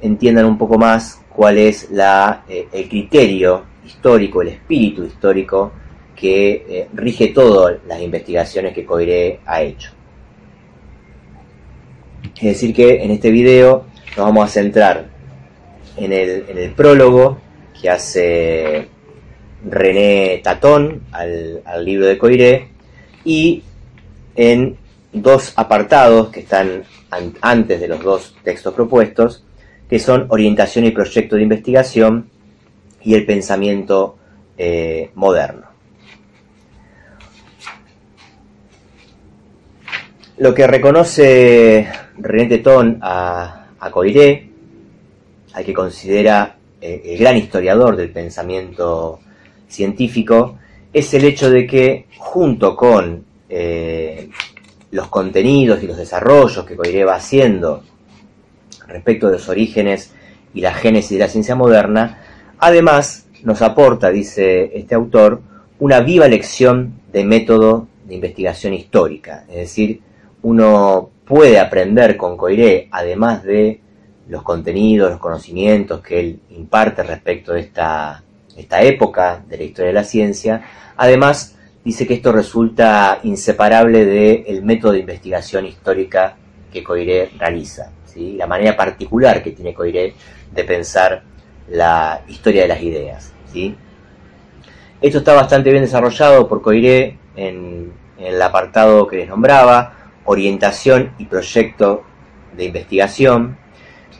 entiendan 0.00 0.46
un 0.46 0.56
poco 0.56 0.78
más 0.78 1.20
cuál 1.28 1.58
es 1.58 1.90
la, 1.90 2.44
eh, 2.48 2.68
el 2.72 2.88
criterio 2.88 3.64
histórico, 3.84 4.42
el 4.42 4.48
espíritu 4.48 5.04
histórico 5.04 5.72
que 6.16 6.88
rige 6.92 7.28
todas 7.28 7.78
las 7.86 8.00
investigaciones 8.00 8.74
que 8.74 8.84
Coiré 8.84 9.40
ha 9.46 9.62
hecho. 9.62 9.92
Es 12.36 12.42
decir 12.42 12.74
que 12.74 13.02
en 13.02 13.10
este 13.10 13.30
video 13.30 13.84
nos 14.16 14.26
vamos 14.26 14.44
a 14.44 14.52
centrar 14.52 15.08
en 15.96 16.12
el, 16.12 16.72
prólogo 16.72 17.38
que 17.80 17.90
hace 17.90 18.88
René 19.64 20.40
Tatón 20.42 21.02
al, 21.12 21.84
libro 21.84 22.06
de 22.06 22.18
Coiré 22.18 22.68
y 23.24 23.62
en 24.36 24.76
dos 25.12 25.52
apartados 25.56 26.30
que 26.30 26.40
están 26.40 26.84
antes 27.40 27.80
de 27.80 27.88
los 27.88 28.02
dos 28.02 28.36
textos 28.44 28.72
propuestos, 28.74 29.44
que 29.88 29.98
son 29.98 30.26
orientación 30.28 30.84
y 30.84 30.92
proyecto 30.92 31.36
de 31.36 31.42
investigación 31.42 32.30
y 33.02 33.14
el 33.14 33.26
pensamiento 33.26 34.16
eh, 34.56 35.10
moderno. 35.14 35.69
Lo 40.40 40.54
que 40.54 40.66
reconoce 40.66 41.86
René 42.16 42.46
Tetón 42.46 42.98
a, 43.02 43.66
a 43.78 43.90
Coiré, 43.90 44.48
al 45.52 45.62
que 45.66 45.74
considera 45.74 46.56
eh, 46.80 47.02
el 47.04 47.18
gran 47.18 47.36
historiador 47.36 47.94
del 47.94 48.08
pensamiento 48.08 49.20
científico, 49.68 50.56
es 50.94 51.12
el 51.12 51.26
hecho 51.26 51.50
de 51.50 51.66
que 51.66 52.06
junto 52.16 52.74
con 52.74 53.22
eh, 53.50 54.30
los 54.92 55.08
contenidos 55.08 55.82
y 55.82 55.86
los 55.86 55.98
desarrollos 55.98 56.64
que 56.64 56.74
Coiré 56.74 57.04
va 57.04 57.16
haciendo 57.16 57.82
respecto 58.88 59.26
de 59.26 59.34
los 59.34 59.46
orígenes 59.50 60.10
y 60.54 60.62
la 60.62 60.72
génesis 60.72 61.18
de 61.18 61.18
la 61.18 61.28
ciencia 61.28 61.54
moderna, 61.54 62.22
además 62.58 63.26
nos 63.42 63.60
aporta, 63.60 64.08
dice 64.08 64.70
este 64.72 64.94
autor, 64.94 65.42
una 65.80 66.00
viva 66.00 66.28
lección 66.28 66.94
de 67.12 67.24
método 67.24 67.88
de 68.06 68.14
investigación 68.14 68.72
histórica, 68.72 69.44
es 69.50 69.56
decir, 69.56 70.00
uno 70.42 71.10
puede 71.24 71.58
aprender 71.58 72.16
con 72.16 72.36
Coiré, 72.36 72.88
además 72.90 73.42
de 73.44 73.80
los 74.28 74.42
contenidos, 74.42 75.10
los 75.10 75.20
conocimientos 75.20 76.00
que 76.00 76.20
él 76.20 76.40
imparte 76.50 77.02
respecto 77.02 77.52
de 77.52 77.60
esta, 77.60 78.22
esta 78.56 78.82
época 78.82 79.42
de 79.48 79.56
la 79.56 79.62
historia 79.64 79.88
de 79.88 79.94
la 79.94 80.04
ciencia, 80.04 80.62
además 80.96 81.56
dice 81.84 82.06
que 82.06 82.14
esto 82.14 82.32
resulta 82.32 83.20
inseparable 83.22 84.04
del 84.04 84.62
método 84.62 84.92
de 84.92 85.00
investigación 85.00 85.66
histórica 85.66 86.36
que 86.72 86.84
Coiré 86.84 87.30
realiza, 87.38 87.90
¿sí? 88.04 88.34
la 88.34 88.46
manera 88.46 88.76
particular 88.76 89.42
que 89.42 89.50
tiene 89.50 89.74
Coiré 89.74 90.14
de 90.52 90.64
pensar 90.64 91.22
la 91.68 92.22
historia 92.28 92.62
de 92.62 92.68
las 92.68 92.82
ideas. 92.82 93.32
¿sí? 93.52 93.74
Esto 95.00 95.18
está 95.18 95.34
bastante 95.34 95.70
bien 95.70 95.82
desarrollado 95.82 96.48
por 96.48 96.62
Coiré 96.62 97.18
en, 97.34 97.92
en 98.18 98.26
el 98.26 98.42
apartado 98.42 99.06
que 99.06 99.16
les 99.16 99.28
nombraba, 99.28 99.99
orientación 100.24 101.12
y 101.18 101.24
proyecto 101.24 102.04
de 102.56 102.64
investigación, 102.64 103.56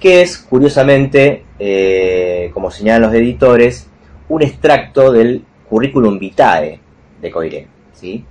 que 0.01 0.23
es, 0.23 0.39
curiosamente, 0.39 1.45
eh, 1.59 2.51
como 2.55 2.71
señalan 2.71 3.03
los 3.03 3.15
editores, 3.15 3.87
un 4.29 4.43
extracto 4.43 5.13
del 5.13 5.45
currículum 5.69 6.19
vitae 6.19 6.81
de 7.21 7.31
Coiré. 7.31 7.67
¿sí? 7.93 8.25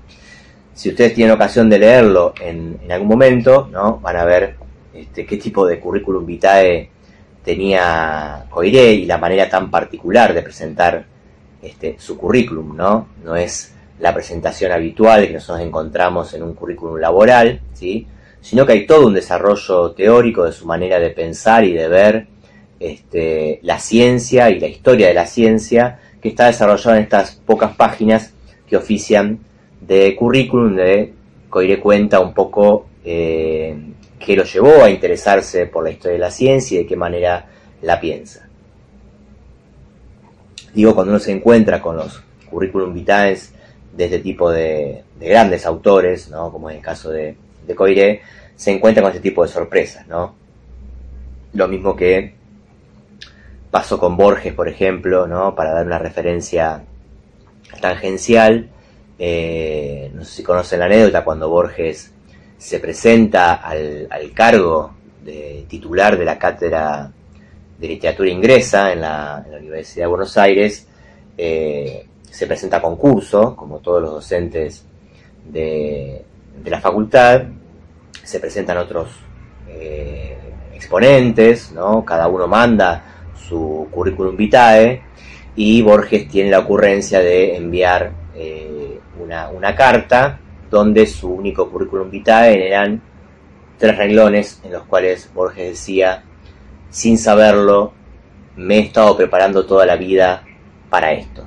Si 0.74 0.90
ustedes 0.90 1.14
tienen 1.14 1.34
ocasión 1.34 1.70
de 1.70 1.80
leerlo 1.80 2.34
en, 2.42 2.80
algún 2.90 3.08
momento, 3.08 3.70
¿no? 3.72 4.00
van 4.00 4.16
a 4.16 4.26
ver 4.26 4.56
este, 4.94 5.26
qué 5.26 5.38
tipo 5.38 5.66
de 5.66 5.80
currículum 5.80 6.26
vitae 6.26 6.90
tenía 7.44 8.46
Coiré 8.50 8.94
y 8.94 9.06
la 9.06 9.18
manera 9.18 9.50
tan 9.50 9.70
particular 9.70 10.34
de 10.34 10.42
presentar 10.42 11.06
este, 11.62 11.96
su 12.00 12.18
currículum. 12.18 12.76
¿no? 12.76 13.10
no 13.24 13.36
es 13.36 13.76
la 14.00 14.14
presentación 14.14 14.72
habitual 14.72 15.28
que 15.28 15.34
nosotros 15.34 15.66
encontramos 15.66 16.34
en 16.34 16.44
un 16.44 16.54
currículum 16.54 16.98
laboral, 16.98 17.60
¿sí? 17.74 18.08
sino 18.42 18.66
que 18.66 18.74
hay 18.74 18.86
todo 18.86 19.08
un 19.08 19.14
desarrollo 19.14 19.92
teórico 19.92 20.46
de 20.46 20.54
su 20.54 20.66
manera 20.66 21.00
de 21.00 21.10
pensar 21.10 21.66
y 21.66 21.74
de 21.74 21.88
ver 21.88 22.28
este, 22.80 23.60
la 23.64 23.80
ciencia 23.80 24.50
y 24.50 24.60
la 24.60 24.68
historia 24.68 25.08
de 25.08 25.14
la 25.14 25.26
ciencia 25.26 26.00
que 26.22 26.30
está 26.30 26.48
desarrollado 26.48 26.96
en 26.96 27.04
estas 27.04 27.36
pocas 27.46 27.76
páginas 27.76 28.34
que 28.68 28.78
ofician 28.78 29.40
de 29.82 30.16
currículum, 30.16 30.76
de 30.76 31.14
Coiré 31.50 31.80
cuenta 31.80 32.20
un 32.20 32.34
poco 32.34 32.88
eh, 33.04 33.76
qué 34.20 34.36
lo 34.36 34.44
llevó 34.44 34.84
a 34.84 34.90
interesarse 34.90 35.66
por 35.66 35.84
la 35.84 35.92
historia 35.92 36.14
de 36.14 36.20
la 36.20 36.32
ciencia 36.32 36.76
y 36.76 36.84
de 36.84 36.88
qué 36.88 36.96
manera 36.96 37.48
la 37.82 38.00
piensa. 38.00 38.48
Digo, 40.74 40.94
cuando 40.94 41.12
uno 41.14 41.20
se 41.20 41.32
encuentra 41.32 41.82
con 41.82 41.98
los 41.98 42.22
currículum 42.50 42.94
vitae 42.94 43.38
de 43.94 44.06
este 44.06 44.20
tipo 44.20 44.52
de, 44.52 45.04
grandes 45.20 45.66
autores, 45.66 46.30
¿no? 46.30 46.52
como 46.52 46.70
en 46.70 46.78
el 46.78 46.82
caso 46.82 47.12
de, 47.12 47.36
de 47.66 47.76
Coiré, 47.76 48.22
se 48.56 48.72
encuentra 48.72 49.02
con 49.02 49.12
este 49.12 49.22
tipo 49.22 49.44
de 49.44 49.50
sorpresas. 49.50 50.08
¿no? 50.08 50.36
Lo 51.54 51.68
mismo 51.68 51.96
que 51.96 52.34
pasó 53.72 54.00
con 54.00 54.18
Borges, 54.18 54.54
por 54.54 54.68
ejemplo, 54.68 55.28
¿no? 55.28 55.56
para 55.56 55.74
dar 55.74 55.86
una 55.86 56.00
referencia 56.00 56.84
tangencial. 57.82 58.70
Eh, 59.18 60.12
no 60.14 60.24
sé 60.24 60.38
si 60.38 60.44
conocen 60.44 60.80
la 60.80 60.86
anécdota 60.86 61.24
cuando 61.24 61.50
Borges 61.50 62.14
se 62.58 62.80
presenta 62.80 63.56
al, 63.56 64.08
cargo 64.34 64.94
de 65.24 65.66
titular 65.68 66.18
de 66.18 66.26
la 66.26 66.38
cátedra 66.38 67.12
de 67.78 67.88
literatura 67.88 68.30
ingresa 68.30 68.92
en 68.92 69.02
la, 69.02 69.46
Universidad 69.58 70.06
de 70.06 70.10
Buenos 70.10 70.38
Aires. 70.38 70.88
Eh, 71.38 72.06
se 72.30 72.48
presenta 72.48 72.82
concurso, 72.82 73.56
como 73.56 73.80
todos 73.80 74.02
los 74.02 74.12
docentes 74.12 74.86
de, 75.46 76.24
la 76.66 76.80
facultad, 76.80 77.44
se 78.24 78.40
presentan 78.40 78.78
otros 78.78 79.10
eh, 79.68 80.38
exponentes, 80.74 81.72
¿no? 81.72 82.06
cada 82.06 82.28
uno 82.28 82.48
manda 82.48 83.04
su 83.48 83.88
currículum 83.90 84.36
vitae 84.38 85.02
y 85.56 85.82
Borges 85.82 86.28
tiene 86.28 86.52
la 86.52 86.60
ocurrencia 86.60 87.20
de 87.20 87.56
enviar 87.56 88.12
eh, 88.36 89.00
una, 89.20 89.50
una, 89.50 89.76
carta 89.76 90.40
donde 90.70 91.08
su 91.08 91.30
único 91.30 91.70
currículum 91.70 92.10
vitae 92.10 92.68
eran 92.68 93.02
tres 93.78 93.98
renglones 93.98 94.62
en 94.64 94.74
los 94.74 94.84
cuales 94.84 95.30
Borges 95.34 95.70
decía, 95.70 96.24
sin 96.90 97.18
saberlo, 97.18 97.94
me 98.56 98.78
he 98.78 98.82
estado 98.82 99.18
preparando 99.18 99.66
toda 99.66 99.86
la 99.86 99.96
vida 99.96 100.44
para 100.90 101.14
esto. 101.14 101.46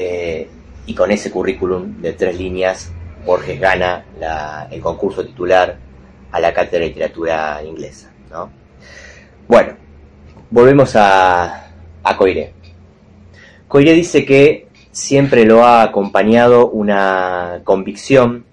Eh, 0.00 0.48
y 0.86 0.94
con 0.94 1.10
ese 1.10 1.30
currículum 1.30 2.00
de 2.00 2.12
tres 2.12 2.38
líneas, 2.38 2.92
Borges 3.26 3.60
gana 3.60 4.04
el 4.70 4.80
concurso 4.80 5.26
titular 5.26 5.76
a 6.30 6.40
la 6.40 6.54
Cátedra 6.54 6.80
de 6.80 6.86
Literatura 6.86 7.60
Inglesa. 7.64 8.10
Bueno, 9.48 9.72
volvemos 10.50 10.94
a, 10.94 11.70
a 12.02 12.16
Coiré. 12.16 12.52
Coiré 13.66 13.92
dice 13.92 14.24
que 14.24 14.68
siempre 14.92 15.44
lo 15.44 15.64
ha 15.64 15.82
acompañado 15.82 16.68
una 16.70 17.60
convicción 17.64 18.44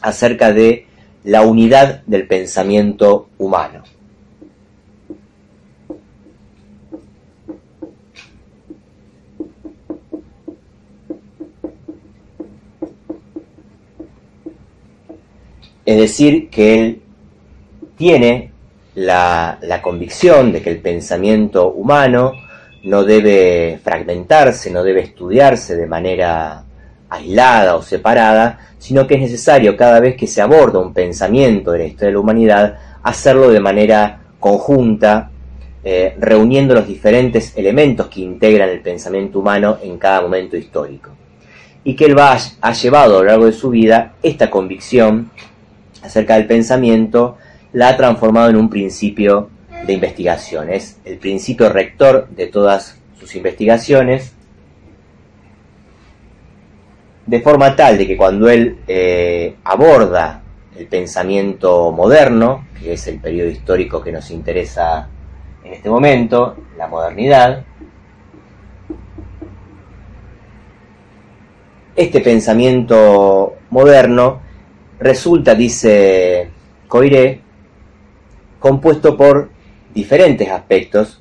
acerca 0.00 0.52
de 0.52 0.86
la 1.22 1.42
unidad 1.42 2.02
del 2.06 2.26
pensamiento 2.26 3.28
humano. 3.38 3.84
Es 15.86 15.98
decir, 15.98 16.48
que 16.48 16.74
él 16.74 17.02
tiene 17.96 18.52
la, 18.94 19.58
convicción 19.82 20.52
de 20.52 20.62
que 20.62 20.70
el 20.70 20.78
pensamiento 20.78 21.72
humano 21.72 22.32
no 22.84 23.04
debe 23.04 23.78
fragmentarse, 23.82 24.70
no 24.70 24.82
debe 24.82 25.00
estudiarse 25.00 25.76
de 25.76 25.86
manera 25.86 26.64
aislada 27.08 27.76
o 27.76 27.82
separada, 27.82 28.58
sino 28.78 29.06
que 29.06 29.14
es 29.14 29.20
necesario 29.20 29.76
cada 29.76 30.00
vez 30.00 30.16
que 30.16 30.26
se 30.26 30.40
aborda 30.40 30.78
un 30.78 30.92
pensamiento 30.92 31.72
de 31.72 31.78
la 31.78 31.84
historia 31.84 32.08
de 32.08 32.14
la 32.14 32.20
humanidad, 32.20 32.78
hacerlo 33.02 33.50
de 33.50 33.60
manera 33.60 34.20
conjunta, 34.40 35.30
eh, 35.82 36.14
reuniendo 36.18 36.74
los 36.74 36.86
diferentes 36.86 37.56
elementos 37.56 38.06
que 38.06 38.22
integran 38.22 38.70
el 38.70 38.80
pensamiento 38.80 39.38
humano 39.38 39.78
en 39.82 39.98
cada 39.98 40.22
momento 40.22 40.56
histórico. 40.56 41.10
Y 41.84 41.94
que 41.94 42.06
él 42.06 42.18
va, 42.18 42.38
ha 42.60 42.72
llevado 42.72 43.18
a 43.18 43.22
lo 43.22 43.24
largo 43.28 43.46
de 43.46 43.52
su 43.52 43.68
vida 43.68 44.14
esta 44.22 44.50
convicción 44.50 45.30
acerca 46.04 46.34
del 46.34 46.46
pensamiento, 46.46 47.38
la 47.72 47.88
ha 47.88 47.96
transformado 47.96 48.50
en 48.50 48.56
un 48.56 48.68
principio 48.68 49.50
de 49.86 49.92
investigación. 49.94 50.70
Es 50.70 50.98
el 51.04 51.18
principio 51.18 51.68
rector 51.68 52.28
de 52.28 52.46
todas 52.46 52.98
sus 53.18 53.34
investigaciones, 53.34 54.32
de 57.26 57.40
forma 57.40 57.74
tal 57.74 57.96
de 57.96 58.06
que 58.06 58.16
cuando 58.16 58.48
él 58.50 58.78
eh, 58.86 59.56
aborda 59.64 60.42
el 60.76 60.86
pensamiento 60.86 61.90
moderno, 61.90 62.66
que 62.78 62.92
es 62.92 63.06
el 63.06 63.18
periodo 63.18 63.48
histórico 63.48 64.02
que 64.02 64.12
nos 64.12 64.30
interesa 64.30 65.08
en 65.64 65.72
este 65.72 65.88
momento, 65.88 66.56
la 66.76 66.86
modernidad, 66.86 67.64
este 71.96 72.20
pensamiento 72.20 73.54
moderno 73.70 74.40
resulta, 74.98 75.54
dice 75.54 76.48
Coiré, 76.88 77.40
compuesto 78.58 79.16
por 79.16 79.50
diferentes 79.94 80.48
aspectos 80.48 81.20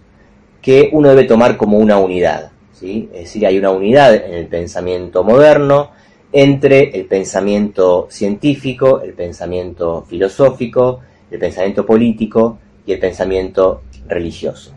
que 0.62 0.90
uno 0.94 1.10
debe 1.10 1.26
tomar 1.26 1.58
como 1.58 1.78
una 1.78 1.98
unidad. 1.98 2.52
¿sí? 2.74 3.10
Es 3.14 3.22
decir, 3.24 3.46
hay 3.46 3.58
una 3.58 3.72
unidad 3.72 4.14
en 4.16 4.34
el 4.34 4.48
pensamiento 4.48 5.24
moderno 5.24 5.92
entre 6.32 6.98
el 6.98 7.06
pensamiento 7.06 8.08
científico, 8.10 9.02
el 9.02 9.14
pensamiento 9.14 10.06
filosófico, 10.10 11.02
el 11.30 11.40
pensamiento 11.40 11.86
político 11.86 12.60
y 12.86 12.94
el 12.94 13.00
pensamiento 13.00 13.84
religioso. 14.08 14.74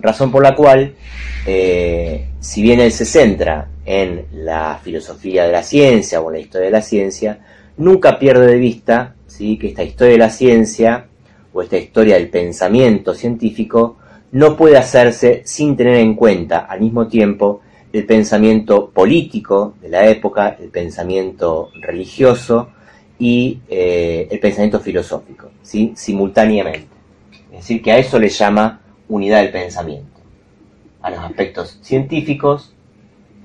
Razón 0.00 0.30
por 0.30 0.42
la 0.42 0.54
cual, 0.54 0.94
eh, 1.46 2.28
si 2.38 2.62
bien 2.62 2.80
él 2.80 2.92
se 2.92 3.04
centra 3.04 3.68
en 3.84 4.26
la 4.32 4.78
filosofía 4.82 5.44
de 5.46 5.52
la 5.52 5.62
ciencia 5.62 6.20
o 6.20 6.28
en 6.28 6.34
la 6.34 6.40
historia 6.40 6.66
de 6.66 6.72
la 6.72 6.82
ciencia, 6.82 7.38
nunca 7.78 8.18
pierde 8.18 8.46
de 8.46 8.58
vista 8.58 9.14
que 9.38 9.68
esta 9.68 9.84
historia 9.84 10.12
de 10.12 10.18
la 10.18 10.30
ciencia 10.30 11.06
o 11.52 11.62
esta 11.62 11.76
historia 11.76 12.16
del 12.16 12.28
pensamiento 12.28 13.14
científico 13.14 13.96
no 14.32 14.56
puede 14.56 14.76
hacerse 14.76 15.42
sin 15.44 15.76
tener 15.76 15.96
en 15.96 16.14
cuenta 16.14 16.58
al 16.58 16.80
mismo 16.80 17.06
tiempo 17.06 17.60
el 17.92 18.04
pensamiento 18.04 18.90
político 18.90 19.74
de 19.80 19.88
la 19.90 20.06
época, 20.08 20.56
el 20.60 20.70
pensamiento 20.70 21.70
religioso 21.80 22.70
y 23.18 23.60
eh, 23.68 24.26
el 24.30 24.40
pensamiento 24.40 24.80
filosófico, 24.80 25.50
simultáneamente. 25.62 26.88
Es 27.52 27.58
decir, 27.60 27.80
que 27.80 27.92
a 27.92 27.98
eso 27.98 28.18
le 28.18 28.28
llama 28.28 28.80
unidad 29.08 29.40
del 29.42 29.52
pensamiento, 29.52 30.20
a 31.00 31.10
los 31.10 31.20
aspectos 31.20 31.78
científicos, 31.80 32.74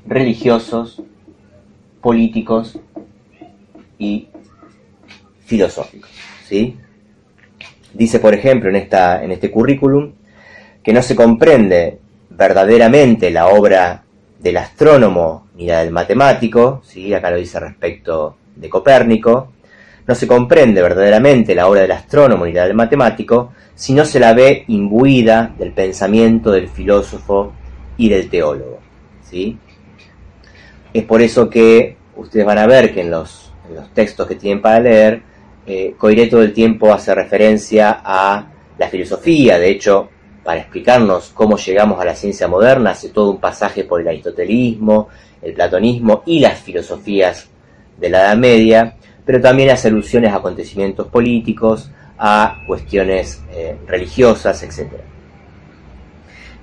religiosos, 0.07 1.01
políticos 2.01 2.79
y 3.97 4.27
filosóficos. 5.45 6.09
¿sí? 6.47 6.77
Dice, 7.93 8.19
por 8.19 8.33
ejemplo, 8.33 8.69
en, 8.69 8.75
esta, 8.75 9.23
en 9.23 9.31
este 9.31 9.51
currículum, 9.51 10.13
que 10.81 10.93
no 10.93 11.01
se 11.01 11.15
comprende 11.15 11.99
verdaderamente 12.29 13.31
la 13.31 13.47
obra 13.47 14.03
del 14.39 14.57
astrónomo 14.57 15.47
ni 15.55 15.67
la 15.67 15.83
del 15.83 15.91
matemático, 15.91 16.81
¿sí? 16.83 17.13
acá 17.13 17.29
lo 17.31 17.37
dice 17.37 17.59
respecto 17.59 18.35
de 18.55 18.69
Copérnico, 18.69 19.53
no 20.05 20.15
se 20.15 20.27
comprende 20.27 20.81
verdaderamente 20.81 21.55
la 21.55 21.67
obra 21.67 21.81
del 21.81 21.91
astrónomo 21.91 22.45
ni 22.45 22.51
la 22.51 22.65
del 22.65 22.73
matemático 22.73 23.53
si 23.73 23.93
no 23.93 24.03
se 24.03 24.19
la 24.19 24.33
ve 24.33 24.65
imbuida 24.67 25.53
del 25.57 25.71
pensamiento 25.71 26.51
del 26.51 26.67
filósofo 26.67 27.53
y 27.95 28.09
del 28.09 28.29
teólogo. 28.29 28.79
¿sí? 29.23 29.57
Es 30.93 31.05
por 31.05 31.21
eso 31.21 31.49
que 31.49 31.95
ustedes 32.17 32.45
van 32.45 32.57
a 32.57 32.67
ver 32.67 32.93
que 32.93 33.01
en 33.01 33.11
los, 33.11 33.52
textos 33.93 34.27
que 34.27 34.35
tienen 34.35 34.61
para 34.61 34.79
leer, 34.79 35.21
eh, 35.65 35.95
Coiré 35.97 36.27
todo 36.27 36.41
el 36.41 36.53
tiempo 36.53 36.93
hace 36.93 37.15
referencia 37.15 38.01
a 38.03 38.47
la 38.77 38.87
filosofía, 38.89 39.57
de 39.57 39.69
hecho 39.69 40.09
para 40.43 40.59
explicarnos 40.59 41.31
cómo 41.33 41.57
llegamos 41.57 42.01
a 42.01 42.05
la 42.05 42.15
ciencia 42.15 42.47
moderna, 42.47 42.91
hace 42.91 43.09
todo 43.09 43.31
un 43.31 43.39
pasaje 43.39 43.85
por 43.85 44.01
el 44.01 44.07
aristotelismo, 44.09 45.07
el 45.41 45.53
platonismo 45.53 46.21
y 46.25 46.39
las 46.39 46.59
filosofías 46.59 47.49
de 47.97 48.09
la 48.09 48.21
Edad 48.21 48.37
Media, 48.37 48.97
pero 49.25 49.39
también 49.39 49.69
hace 49.69 49.87
alusiones 49.87 50.33
a 50.33 50.37
acontecimientos 50.37 51.07
políticos, 51.07 51.89
a 52.17 52.57
cuestiones 52.67 53.41
eh, 53.51 53.77
religiosas, 53.87 54.61
etc. 54.63 54.91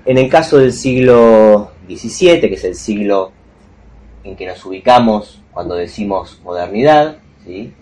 En 0.05 0.19
el 0.19 0.29
caso 0.29 0.59
del 0.59 0.73
siglo 0.73 1.73
XVII, 1.89 2.41
que 2.41 2.55
es 2.55 2.65
el 2.65 2.75
siglo 2.75 3.33
en 4.25 4.37
que 4.37 4.47
nos 4.47 4.65
ubicamos 4.67 5.40
cuando 5.53 5.75
decimos 5.75 6.41
modernidad, 6.45 7.19
¿sí? 7.45 7.73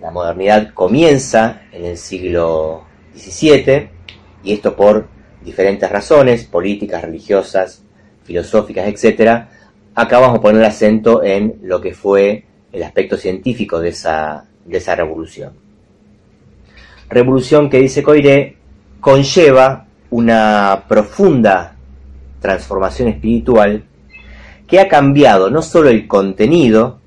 la 0.00 0.10
modernidad 0.10 0.72
comienza 0.74 1.62
en 1.72 1.84
el 1.84 1.96
siglo 1.96 2.84
XVII, 3.14 3.88
y 4.44 4.52
esto 4.52 4.76
por 4.76 5.08
diferentes 5.42 5.90
razones, 5.90 6.44
políticas, 6.44 7.02
religiosas, 7.02 7.82
filosóficas, 8.24 8.86
etc., 8.86 9.46
acá 9.94 10.18
vamos 10.18 10.38
a 10.38 10.42
poner 10.42 10.64
acento 10.64 11.24
en 11.24 11.58
lo 11.62 11.80
que 11.80 11.94
fue 11.94 12.44
el 12.72 12.82
aspecto 12.82 13.16
científico 13.16 13.80
de 13.80 13.88
esa, 13.88 14.44
de 14.64 14.78
esa 14.78 14.94
revolución. 14.94 15.52
Revolución 17.08 17.70
que 17.70 17.78
dice 17.78 18.02
Coiré 18.02 18.56
conlleva 19.00 19.86
una 20.10 20.84
profunda 20.88 21.76
transformación 22.40 23.08
espiritual 23.08 23.84
que 24.66 24.80
ha 24.80 24.88
cambiado 24.88 25.50
no 25.50 25.62
solo 25.62 25.88
el 25.90 26.06
contenido, 26.06 26.98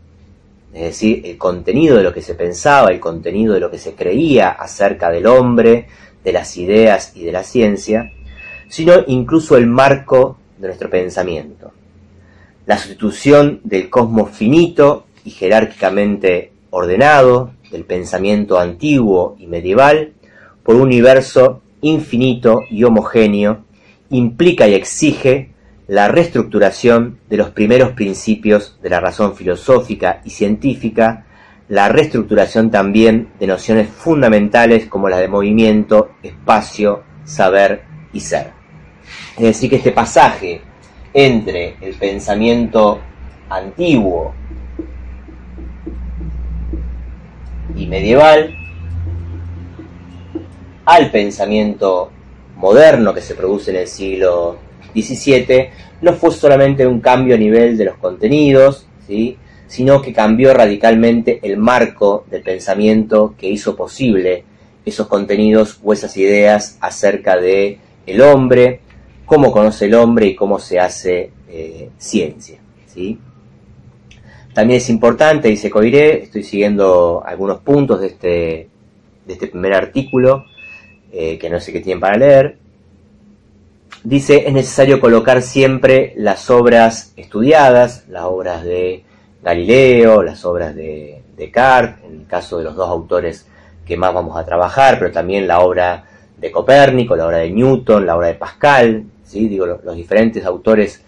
es 0.73 0.81
decir, 0.81 1.21
el 1.25 1.37
contenido 1.37 1.97
de 1.97 2.03
lo 2.03 2.13
que 2.13 2.21
se 2.21 2.35
pensaba, 2.35 2.91
el 2.91 2.99
contenido 2.99 3.53
de 3.53 3.59
lo 3.59 3.71
que 3.71 3.77
se 3.77 3.95
creía 3.95 4.49
acerca 4.49 5.09
del 5.09 5.27
homre, 5.27 5.87
de 6.23 6.31
las 6.31 6.57
ideas 6.57 7.13
y 7.15 7.23
de 7.23 7.31
la 7.31 7.43
ciencia, 7.43 8.11
sino 8.69 8.93
incluso 9.07 9.57
el 9.57 9.67
marco 9.67 10.37
de 10.57 10.67
nuestro 10.67 10.89
pensamiento. 10.89 11.71
La 12.65 12.77
sustitución 12.77 13.61
del 13.63 13.89
cosmos 13.89 14.29
finito 14.29 15.05
y 15.25 15.31
jerárquicamente 15.31 16.51
ordenado, 16.69 17.51
del 17.71 17.83
pensamiento 17.83 18.59
antiguo 18.59 19.35
y 19.39 19.47
medieval, 19.47 20.13
por 20.63 20.75
un 20.75 20.83
universo 20.83 21.61
infinito 21.81 22.61
y 22.69 22.83
homogéneo, 22.83 23.63
implica 24.11 24.67
y 24.67 24.75
exige 24.75 25.48
la 25.89 26.07
reestructuración 26.07 27.19
de 27.29 27.37
los 27.37 27.49
primeros 27.49 27.93
principios 27.93 28.77
de 28.81 28.91
la 28.91 28.99
razón 28.99 29.35
filosófica 29.35 30.21
y 30.23 30.29
científica 30.29 31.25
la 31.67 31.89
reestructuración 31.89 32.69
también 32.69 33.29
de 33.39 33.47
nociones 33.47 33.89
fundamentales 33.89 34.85
como 34.85 35.09
las 35.09 35.19
de 35.19 35.27
movimiento, 35.27 36.11
espacio, 36.21 37.03
saber 37.25 37.83
y 38.13 38.19
ser. 38.19 38.51
Es 39.35 39.43
decir, 39.43 39.69
que 39.69 39.75
este 39.77 39.91
pasaje 39.91 40.61
entre 41.11 41.75
el 41.81 41.95
pensamiento 41.95 42.99
antiguo 43.49 44.33
y 47.75 47.87
medieval 47.87 48.55
al 50.85 51.11
pensamiento 51.11 52.11
moderno 52.57 53.11
que 53.11 53.21
se 53.21 53.33
produce 53.33 53.71
en 53.71 53.77
el 53.77 53.87
siglo 53.87 54.68
XVII 54.93 55.69
no 56.01 56.13
fue 56.13 56.31
solamente 56.31 56.87
un 56.87 56.99
cambio 57.01 57.35
a 57.35 57.37
nivel 57.37 57.77
de 57.77 57.85
los 57.85 57.97
contenidos, 57.97 58.87
¿sí? 59.07 59.37
sino 59.67 60.01
que 60.01 60.13
cambió 60.13 60.53
radicalmente 60.53 61.39
el 61.43 61.57
marco 61.57 62.25
del 62.29 62.41
pensamiento 62.41 63.35
que 63.37 63.47
hizo 63.47 63.75
posible 63.75 64.43
esos 64.85 65.07
contenidos 65.07 65.79
o 65.83 65.93
esas 65.93 66.15
ideas 66.17 66.77
acerca 66.81 67.37
de 67.37 67.77
el 68.05 68.21
hombre, 68.21 68.79
cómo 69.25 69.51
conoce 69.51 69.85
el 69.85 69.93
hombre 69.93 70.27
y 70.27 70.35
cómo 70.35 70.59
se 70.59 70.79
hace 70.79 71.31
eh, 71.47 71.89
ciencia. 71.97 72.59
¿sí? 72.87 73.19
También 74.53 74.77
es 74.77 74.89
importante, 74.89 75.47
dice 75.47 75.69
Coiré, 75.69 76.23
estoy 76.23 76.43
siguiendo 76.43 77.23
algunos 77.25 77.59
puntos 77.59 78.01
de 78.01 78.07
este, 78.07 78.69
de 79.25 79.33
este 79.33 79.47
primer 79.47 79.73
artículo, 79.73 80.45
eh, 81.11 81.37
que 81.37 81.49
no 81.49 81.59
sé 81.59 81.71
qué 81.71 81.79
tienen 81.81 81.99
para 81.99 82.17
leer. 82.17 82.57
Dice, 84.03 84.47
es 84.47 84.53
necesario 84.53 85.01
colocar 85.01 85.41
siempre 85.41 86.13
las 86.15 86.49
obras 86.49 87.11
estudiadas, 87.17 88.05
las 88.07 88.23
obras 88.23 88.63
de 88.63 89.03
Galileo, 89.43 90.23
las 90.23 90.45
obras 90.45 90.73
de 90.73 91.21
Descartes, 91.35 92.05
en 92.05 92.21
el 92.21 92.25
caso 92.25 92.57
de 92.57 92.63
los 92.63 92.75
dos 92.75 92.89
autores 92.89 93.45
que 93.85 93.97
más 93.97 94.13
vamos 94.13 94.37
a 94.37 94.45
trabajar, 94.45 94.99
pero 94.99 95.11
también 95.11 95.47
la 95.47 95.59
obra 95.59 96.05
de 96.37 96.49
Copérnico, 96.49 97.15
la 97.17 97.27
obra 97.27 97.39
de 97.39 97.51
Newton, 97.51 98.05
la 98.05 98.15
obra 98.15 98.27
de 98.27 98.35
Pascal, 98.35 99.03
¿sí? 99.25 99.49
digo, 99.49 99.65
los, 99.65 99.95
diferentes 99.95 100.45
autores 100.45 101.03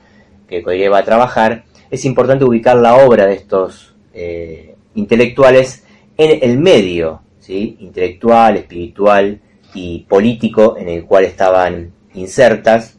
que 0.50 0.62
Coiré 0.62 0.90
va 0.90 0.98
a 0.98 1.06
trabajar, 1.06 1.64
es 1.90 2.04
importante 2.04 2.44
ubicar 2.44 2.76
la 2.76 2.96
obra 2.96 3.26
de 3.26 3.36
estos 3.36 3.96
eh, 4.14 4.76
intelectuales 4.96 5.86
en 6.18 6.40
el 6.42 6.58
medio 6.60 7.22
¿sí? 7.40 7.78
intelectual, 7.80 8.58
espiritual 8.58 9.40
y 9.74 10.00
político 10.10 10.76
en 10.78 10.90
el 10.90 11.06
cual 11.06 11.24
estaban 11.24 11.94
insertas, 12.14 12.98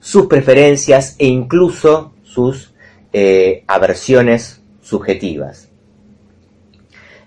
sus 0.00 0.26
preferencias 0.26 1.16
e 1.18 1.26
incluso 1.26 2.12
sus 2.22 2.74
eh, 3.12 3.64
aversiones 3.66 4.62
subjetivas. 4.80 5.68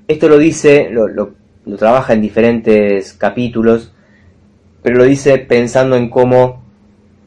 Esto 0.07 0.29
lo 0.29 0.37
dice, 0.37 0.89
lo, 0.91 1.33
trabaja 1.77 2.13
en 2.13 2.21
diferentes 2.21 3.13
capítulos, 3.13 3.93
pero 4.83 4.97
lo 4.97 5.05
dice 5.05 5.37
pensando 5.39 5.95
en 5.95 6.09
cómo, 6.09 6.63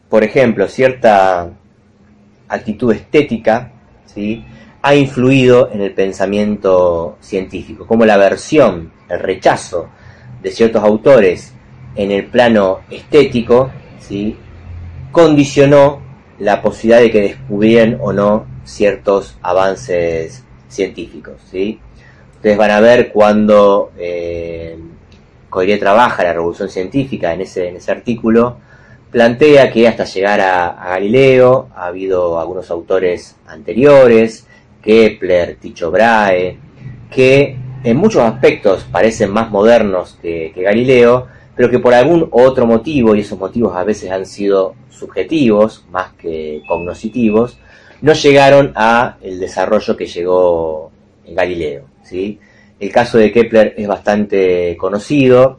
por 0.09 0.23
ejemplo, 0.23 0.69
cierta 0.69 1.51
actitud 2.49 2.93
estética 2.93 3.73
ha 4.83 4.95
influido 4.95 5.71
en 5.73 5.81
el 5.81 5.93
pensamiento 5.93 7.19
científico, 7.21 7.87
como 7.87 8.05
la 8.05 8.15
aversión, 8.15 8.93
el 9.09 9.21
rechazo 9.21 9.89
de 10.43 10.51
ciertos 10.51 10.83
autores 10.83 11.55
en 11.99 12.13
el 12.13 12.27
plano 12.27 12.81
estético, 12.91 13.71
¿sí? 13.99 14.37
condicionó 15.11 16.01
la 16.39 16.63
posibilidad 16.63 17.01
de 17.01 17.11
que 17.11 17.21
descubrieran 17.21 17.99
o 18.01 18.13
no 18.13 18.47
ciertos 18.65 19.37
avances 19.43 20.45
científicos. 20.69 21.35
¿sí? 21.51 21.81
Ustedes 22.37 22.57
van 22.57 22.71
a 22.71 22.81
ver 22.81 23.11
cuando 23.13 23.91
eh, 23.99 24.79
trabaja 25.81 26.23
la 26.23 26.33
revolución 26.33 26.69
científica 26.69 27.35
en 27.35 27.41
ese, 27.41 27.69
en 27.69 27.77
ese 27.77 27.91
artículo, 27.91 28.59
plantea 29.11 29.73
que 29.73 29.89
hasta 29.89 30.05
llegar 30.05 30.41
a, 30.41 30.91
Galileo 30.91 31.69
ha 31.75 31.87
habido 31.87 32.39
algunos 32.39 32.71
autores 32.71 33.35
anteriores, 33.49 34.47
Kepler, 34.81 35.57
Tycho 35.57 35.91
Brahe, 35.91 36.59
que 37.11 37.57
en 37.83 37.97
muchos 37.97 38.23
aspectos 38.23 38.87
parecen 38.93 39.33
más 39.33 39.51
modernos 39.51 40.17
que, 40.23 40.53
que 40.55 40.63
Galileo, 40.63 41.27
pero 41.59 41.71
que 41.71 41.81
por 41.81 41.93
algún 41.93 42.29
otro 42.31 42.67
motivo, 42.67 43.17
y 43.17 43.21
esos 43.23 43.37
motivos 43.37 43.75
a 43.75 43.83
veces 43.83 44.13
han 44.13 44.25
sido 44.27 44.77
subjetivos 44.91 45.85
más 45.91 46.13
que 46.13 46.63
cognoscitivos, 46.69 47.59
no 48.01 48.13
llegaron 48.13 48.73
a 48.77 49.17
el 49.21 49.41
desarrollo 49.41 49.97
que 49.97 50.07
llegó 50.07 50.93
en 51.27 51.35
Galileo. 51.35 51.87
¿sí? 52.05 52.39
El 52.79 52.93
caso 52.93 53.19
de 53.19 53.33
Kepler 53.33 53.75
es 53.77 53.89
bastante 53.89 54.77
conocido. 54.77 55.59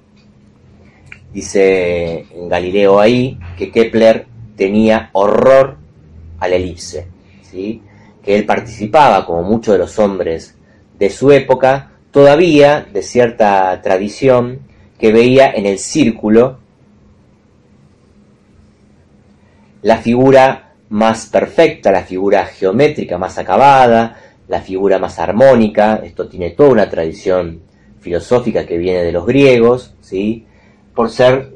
Dice 1.33 2.25
en 2.33 2.47
Galileo 2.47 3.01
ahí 3.01 3.37
que 3.57 3.69
Kepler 3.69 4.25
tenía 4.55 5.09
horror 5.11 5.75
a 6.39 6.47
la 6.47 6.55
elipse, 6.55 7.07
¿sí? 7.41 7.81
que 8.23 8.37
él 8.37 8.45
participaba, 8.45 9.25
como 9.25 9.43
muchos 9.43 9.73
de 9.73 9.79
los 9.79 9.99
hombres 9.99 10.55
de 10.97 11.09
su 11.09 11.29
época, 11.33 11.91
todavía 12.11 12.87
de 12.89 13.01
cierta 13.01 13.81
tradición 13.81 14.68
que 14.99 15.11
veía 15.13 15.51
en 15.51 15.65
el 15.65 15.79
círculo 15.79 16.59
la 19.81 19.97
figura 19.97 20.73
más 20.89 21.27
perfecta, 21.27 21.91
la 21.91 22.03
figura 22.03 22.45
geométrica 22.45 23.17
más 23.17 23.37
acabada, 23.37 24.17
la 24.47 24.61
figura 24.61 24.99
más 24.99 25.19
armónica, 25.19 26.01
esto 26.03 26.27
tiene 26.27 26.51
toda 26.51 26.69
una 26.69 26.89
tradición 26.89 27.61
filosófica 28.01 28.65
que 28.65 28.77
viene 28.77 29.03
de 29.03 29.11
los 29.11 29.25
griegos, 29.25 29.93
¿sí? 30.01 30.45
por 30.93 31.09
ser 31.09 31.53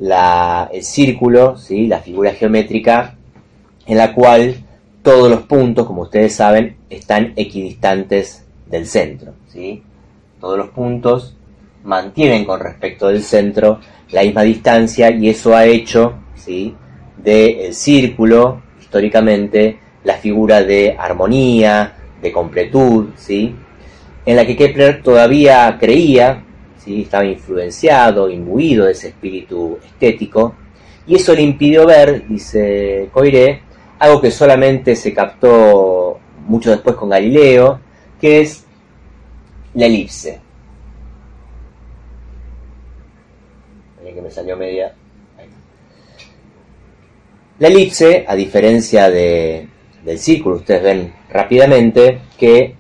el 0.72 0.84
círculo, 0.84 1.58
¿sí? 1.58 1.88
la 1.88 2.00
figura 2.00 2.32
geométrica 2.32 3.18
en 3.86 3.98
la 3.98 4.14
cual 4.14 4.56
todos 5.02 5.30
los 5.30 5.42
puntos, 5.42 5.86
como 5.86 6.04
ustedes 6.04 6.34
saben, 6.34 6.78
están 6.90 7.34
equidistantes 7.36 8.46
del 8.68 8.88
centro. 8.88 9.34
¿sí? 9.50 9.84
Todos 10.40 10.58
los 10.58 10.70
puntos 10.70 11.36
mantienen 11.84 12.46
con 12.46 12.60
respecto 12.60 13.08
del 13.08 13.24
centro 13.24 13.80
la 14.12 14.24
misma 14.24 14.44
distancia 14.44 15.12
y 15.12 15.30
eso 15.30 15.56
ha 15.56 15.66
hecho 15.66 16.14
¿sí? 16.36 16.76
del 17.18 17.74
círculo, 17.74 18.62
históricamente, 18.80 19.80
la 20.04 20.16
figura 20.16 20.64
de 20.64 20.96
armonía, 20.98 21.96
de 22.22 22.32
completud, 22.32 23.10
¿sí? 23.16 23.56
en 24.26 24.36
la 24.36 24.46
que 24.46 24.56
Kepler 24.56 25.02
todavía 25.02 25.78
creía, 25.80 26.44
¿sí? 26.78 27.02
estaba 27.02 27.26
influenciado, 27.26 28.30
imbuido 28.30 28.86
de 28.86 28.92
ese 28.92 29.10
espíritu 29.10 29.80
estético, 29.84 30.56
y 31.06 31.16
eso 31.16 31.34
le 31.34 31.42
impidió 31.42 31.86
ver, 31.86 32.28
dice 32.28 33.10
Coiré, 33.12 33.62
algo 34.00 34.22
que 34.22 34.32
solamente 34.32 34.96
se 34.96 35.14
captó 35.14 36.20
mucho 36.46 36.72
después 36.72 36.96
con 36.96 37.10
Galileo, 37.10 37.80
que 38.20 38.42
es 38.42 38.66
la 39.74 39.86
elipse. 39.86 40.43
Que 44.14 44.22
me 44.22 44.32
salió 44.32 44.58
media. 44.58 44.94
La 47.60 47.68
elipse, 47.68 48.26
a 48.28 48.36
diferencia 48.36 49.10
de, 49.10 49.68
del 50.04 50.20
círculo, 50.20 50.58
ustedes 50.58 50.84
ven 50.84 51.14
rápidamente 51.30 52.20
que 52.38 52.76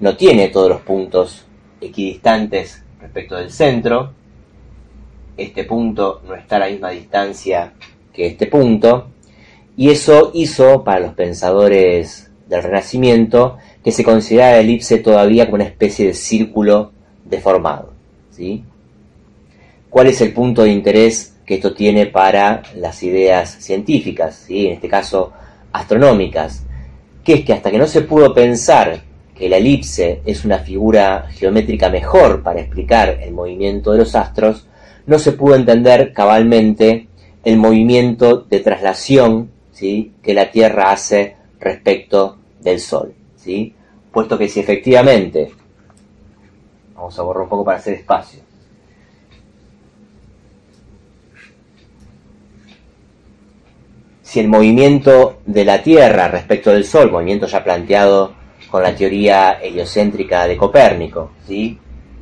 no 0.00 0.16
tiene 0.16 0.48
todos 0.48 0.68
los 0.68 0.80
puntos 0.80 1.46
equidistantes 1.80 2.82
respecto 3.00 3.36
del 3.36 3.50
centro. 3.50 4.12
Este 5.36 5.64
punto 5.64 6.20
no 6.26 6.34
está 6.34 6.56
a 6.56 6.60
la 6.60 6.68
misma 6.68 6.90
distancia 6.90 7.72
que 8.12 8.26
este 8.26 8.46
punto. 8.46 9.08
Y 9.76 9.90
eso 9.90 10.32
hizo 10.34 10.82
para 10.82 11.00
los 11.00 11.14
pensadores 11.14 12.30
del 12.48 12.62
Renacimiento 12.62 13.58
que 13.84 13.92
se 13.92 14.02
considerara 14.02 14.56
la 14.56 14.60
elipse 14.60 14.98
todavía 14.98 15.44
como 15.44 15.56
una 15.56 15.64
especie 15.64 16.08
de 16.08 16.14
círculo 16.14 16.92
deformado. 17.24 17.92
¿sí? 18.30 18.64
¿Cuál 19.98 20.10
es 20.10 20.20
el 20.20 20.32
punto 20.32 20.62
de 20.62 20.70
interés 20.70 21.34
que 21.44 21.54
esto 21.54 21.74
tiene 21.74 22.06
para 22.06 22.62
las 22.76 23.02
ideas 23.02 23.56
científicas, 23.58 24.44
¿sí? 24.46 24.68
en 24.68 24.74
este 24.74 24.86
caso 24.86 25.32
astronómicas? 25.72 26.62
Que 27.24 27.34
es 27.34 27.44
que 27.44 27.52
hasta 27.52 27.72
que 27.72 27.78
no 27.78 27.86
se 27.88 28.02
pudo 28.02 28.32
pensar 28.32 29.00
que 29.34 29.48
la 29.48 29.56
elipse 29.56 30.22
es 30.24 30.44
una 30.44 30.60
figura 30.60 31.26
geométrica 31.32 31.88
mejor 31.88 32.44
para 32.44 32.60
explicar 32.60 33.18
el 33.20 33.32
movimiento 33.32 33.90
de 33.90 33.98
los 33.98 34.14
astros, 34.14 34.68
no 35.06 35.18
se 35.18 35.32
pudo 35.32 35.56
entender 35.56 36.12
cabalmente 36.12 37.08
el 37.42 37.56
movimiento 37.56 38.36
de 38.36 38.60
traslación 38.60 39.50
que 39.76 40.32
la 40.32 40.52
Tierra 40.52 40.92
hace 40.92 41.34
respecto 41.58 42.38
del 42.60 42.78
Sol. 42.78 43.14
Puesto 44.12 44.38
que 44.38 44.48
si 44.48 44.60
efectivamente, 44.60 45.50
vamos 46.94 47.18
a 47.18 47.22
borrar 47.22 47.42
un 47.42 47.48
poco 47.48 47.64
para 47.64 47.78
hacer 47.78 47.94
espacio, 47.94 48.46
si 54.28 54.40
el 54.40 54.48
movimiento 54.48 55.38
de 55.46 55.64
la 55.64 55.82
Tierra 55.82 56.28
respecto 56.28 56.70
del 56.70 56.84
Sol, 56.84 57.10
movimiento 57.10 57.46
ya 57.46 57.64
planteado 57.64 58.34
con 58.70 58.82
la 58.82 58.94
teoría 58.94 59.52
heliocéntrica 59.52 60.46
de 60.46 60.54
Copérnico, 60.54 61.30
¿sí? 61.46 61.78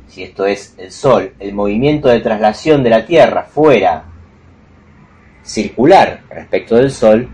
si 0.07 0.23
esto 0.23 0.45
es 0.45 0.73
el 0.77 0.89
Sol, 0.89 1.33
el 1.37 1.53
movimiento 1.53 2.07
de 2.07 2.21
traslación 2.21 2.81
de 2.81 2.91
la 2.91 3.05
Tierra 3.05 3.43
fuera 3.43 4.05
circular 5.43 6.21
respecto 6.29 6.77
del 6.77 6.91
Sol, 6.91 7.27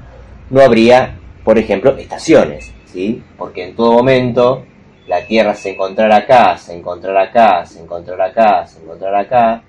no 0.49 0.62
habría, 0.62 1.19
por 1.43 1.59
ejemplo, 1.59 1.95
estaciones, 1.95 2.73
¿sí? 2.86 3.21
porque 3.38 3.65
en 3.65 3.75
todo 3.75 3.93
momento 3.93 4.65
la 5.05 5.23
Tierra 5.27 5.53
se 5.53 5.73
encontrará 5.73 6.17
acá, 6.17 6.57
se 6.57 6.75
encontrará 6.75 7.25
acá, 7.25 7.63
se 7.67 7.79
encontrará 7.79 8.25
acá, 8.25 8.65
se 8.65 8.81
encontrará 8.81 9.19
acá, 9.19 9.63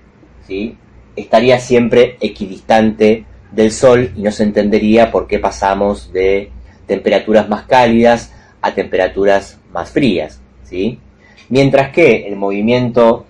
¿sí? 0.47 0.75
estaría 1.15 1.59
siempre 1.59 2.17
equidistante 2.21 3.25
del 3.55 3.71
Sol 3.71 4.11
y 4.15 4.21
no 4.21 4.31
se 4.31 4.43
entendería 4.43 5.11
por 5.11 5.27
qué 5.27 5.39
pasamos 5.39 6.11
de 6.11 6.51
temperaturas 6.85 7.47
más 7.49 7.65
cálidas 7.65 8.33
a 8.61 8.73
temperaturas 8.73 9.59
más 9.71 9.89
frías, 9.91 10.41
¿sí? 10.63 10.99
Mientras 11.49 11.91
que 11.91 12.27
el 12.27 12.35
movimiento 12.35 13.25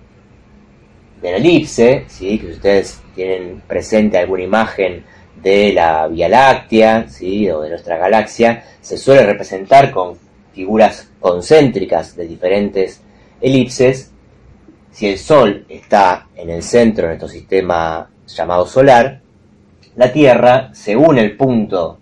de 1.20 1.30
la 1.32 1.36
elipse, 1.36 2.04
¿sí? 2.08 2.38
que 2.38 2.48
ustedes 2.48 3.00
tienen 3.14 3.62
presente 3.66 4.18
alguna 4.18 4.42
imagen 4.42 5.04
de 5.42 5.72
la 5.72 6.08
Vía 6.08 6.28
Láctea, 6.28 7.08
¿sí? 7.08 7.48
o 7.50 7.60
de 7.60 7.70
nuestra 7.70 7.98
galaxia, 7.98 8.64
se 8.80 8.96
suele 8.96 9.24
representar 9.24 9.90
con 9.90 10.16
figuras 10.52 11.10
concéntricas 11.20 12.16
de 12.16 12.26
diferentes 12.26 13.02
elipses. 13.40 14.12
Si 14.90 15.08
el 15.08 15.18
Sol 15.18 15.66
está 15.68 16.28
en 16.34 16.48
el 16.48 16.62
centro 16.62 17.02
de 17.02 17.08
nuestro 17.08 17.28
sistema 17.28 18.08
llamado 18.26 18.66
solar, 18.66 19.20
la 19.96 20.12
Tierra, 20.12 20.70
según 20.72 21.18
el 21.18 21.36
punto 21.36 21.98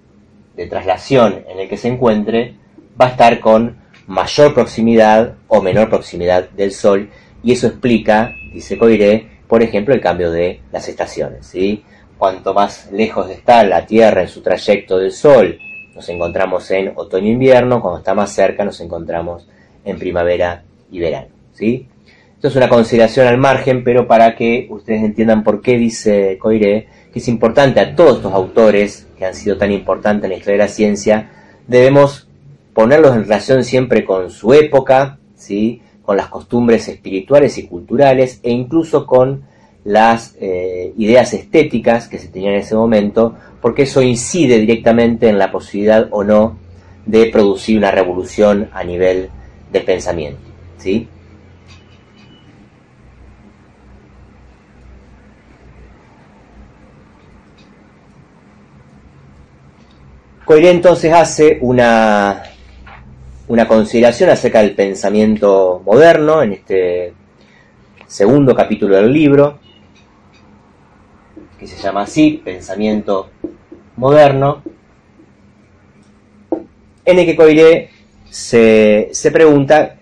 de 0.56 0.66
traslación 0.66 1.44
en 1.48 1.60
el 1.60 1.68
que 1.68 1.76
se 1.76 1.88
encuentre, 1.88 2.54
va 3.00 3.06
a 3.06 3.10
estar 3.10 3.40
con 3.40 3.76
mayor 4.06 4.52
proximidad 4.52 5.34
o 5.48 5.62
menor 5.62 5.88
proximidad 5.88 6.48
del 6.50 6.72
Sol 6.72 7.08
y 7.42 7.52
eso 7.52 7.68
explica, 7.68 8.32
dice 8.52 8.76
Coiré, 8.78 9.28
por 9.46 9.62
ejemplo, 9.62 9.94
el 9.94 10.00
cambio 10.00 10.30
de 10.30 10.60
las 10.72 10.88
estaciones. 10.88 11.46
¿sí? 11.46 11.84
Cuanto 12.18 12.52
más 12.52 12.90
lejos 12.90 13.30
está 13.30 13.62
la 13.64 13.86
Tierra 13.86 14.22
en 14.22 14.28
su 14.28 14.42
trayecto 14.42 14.98
del 14.98 15.12
Sol, 15.12 15.58
nos 15.94 16.08
encontramos 16.08 16.68
en 16.72 16.92
otoño-invierno, 16.96 17.80
cuando 17.80 17.98
está 17.98 18.14
más 18.14 18.32
cerca 18.32 18.64
nos 18.64 18.80
encontramos 18.80 19.46
en 19.84 19.98
primavera 19.98 20.64
y 20.90 20.98
verano. 20.98 21.28
¿sí? 21.52 21.86
Esto 22.34 22.48
es 22.48 22.56
una 22.56 22.68
consideración 22.68 23.26
al 23.28 23.38
margen, 23.38 23.84
pero 23.84 24.08
para 24.08 24.34
que 24.34 24.66
ustedes 24.70 25.02
entiendan 25.02 25.44
por 25.44 25.62
qué 25.62 25.78
dice 25.78 26.36
Coiré 26.38 26.88
que 27.14 27.20
es 27.20 27.28
importante 27.28 27.78
a 27.78 27.94
todos 27.94 28.16
estos 28.16 28.32
autores 28.32 29.06
que 29.16 29.24
han 29.24 29.36
sido 29.36 29.56
tan 29.56 29.70
importantes 29.70 30.24
en 30.24 30.30
la 30.30 30.36
historia 30.36 30.58
de 30.58 30.64
la 30.64 30.68
ciencia, 30.68 31.30
debemos 31.68 32.26
ponerlos 32.74 33.14
en 33.14 33.22
relación 33.22 33.62
siempre 33.62 34.04
con 34.04 34.30
su 34.30 34.52
época, 34.52 35.20
¿sí? 35.36 35.80
con 36.02 36.16
las 36.16 36.26
costumbres 36.26 36.88
espirituales 36.88 37.56
y 37.56 37.68
culturales 37.68 38.40
e 38.42 38.50
incluso 38.50 39.06
con 39.06 39.44
las 39.84 40.34
eh, 40.40 40.92
ideas 40.98 41.34
estéticas 41.34 42.08
que 42.08 42.18
se 42.18 42.26
tenían 42.26 42.54
en 42.54 42.60
ese 42.60 42.74
momento, 42.74 43.36
porque 43.62 43.82
eso 43.82 44.02
incide 44.02 44.58
directamente 44.58 45.28
en 45.28 45.38
la 45.38 45.52
posibilidad 45.52 46.08
o 46.10 46.24
no 46.24 46.58
de 47.06 47.26
producir 47.26 47.78
una 47.78 47.92
revolución 47.92 48.70
a 48.72 48.82
nivel 48.82 49.28
del 49.70 49.84
pensamiento. 49.84 50.40
¿sí? 50.78 51.06
Coiré 60.44 60.70
entonces 60.70 61.12
hace 61.12 61.58
una 61.60 62.42
una 63.48 63.68
consideración 63.68 64.30
acerca 64.30 64.60
del 64.60 64.74
pensamiento 64.74 65.82
moderno 65.84 66.42
en 66.42 66.54
este 66.54 67.12
segundo 68.06 68.54
capítulo 68.54 68.96
del 68.96 69.12
libro, 69.12 69.58
que 71.58 71.66
se 71.66 71.80
llama 71.80 72.02
así, 72.02 72.40
Pensamiento 72.42 73.30
Moderno, 73.96 74.62
en 77.04 77.18
el 77.18 77.26
que 77.26 77.36
Coiré 77.36 77.90
se, 78.30 79.10
se 79.12 79.30
pregunta 79.30 79.96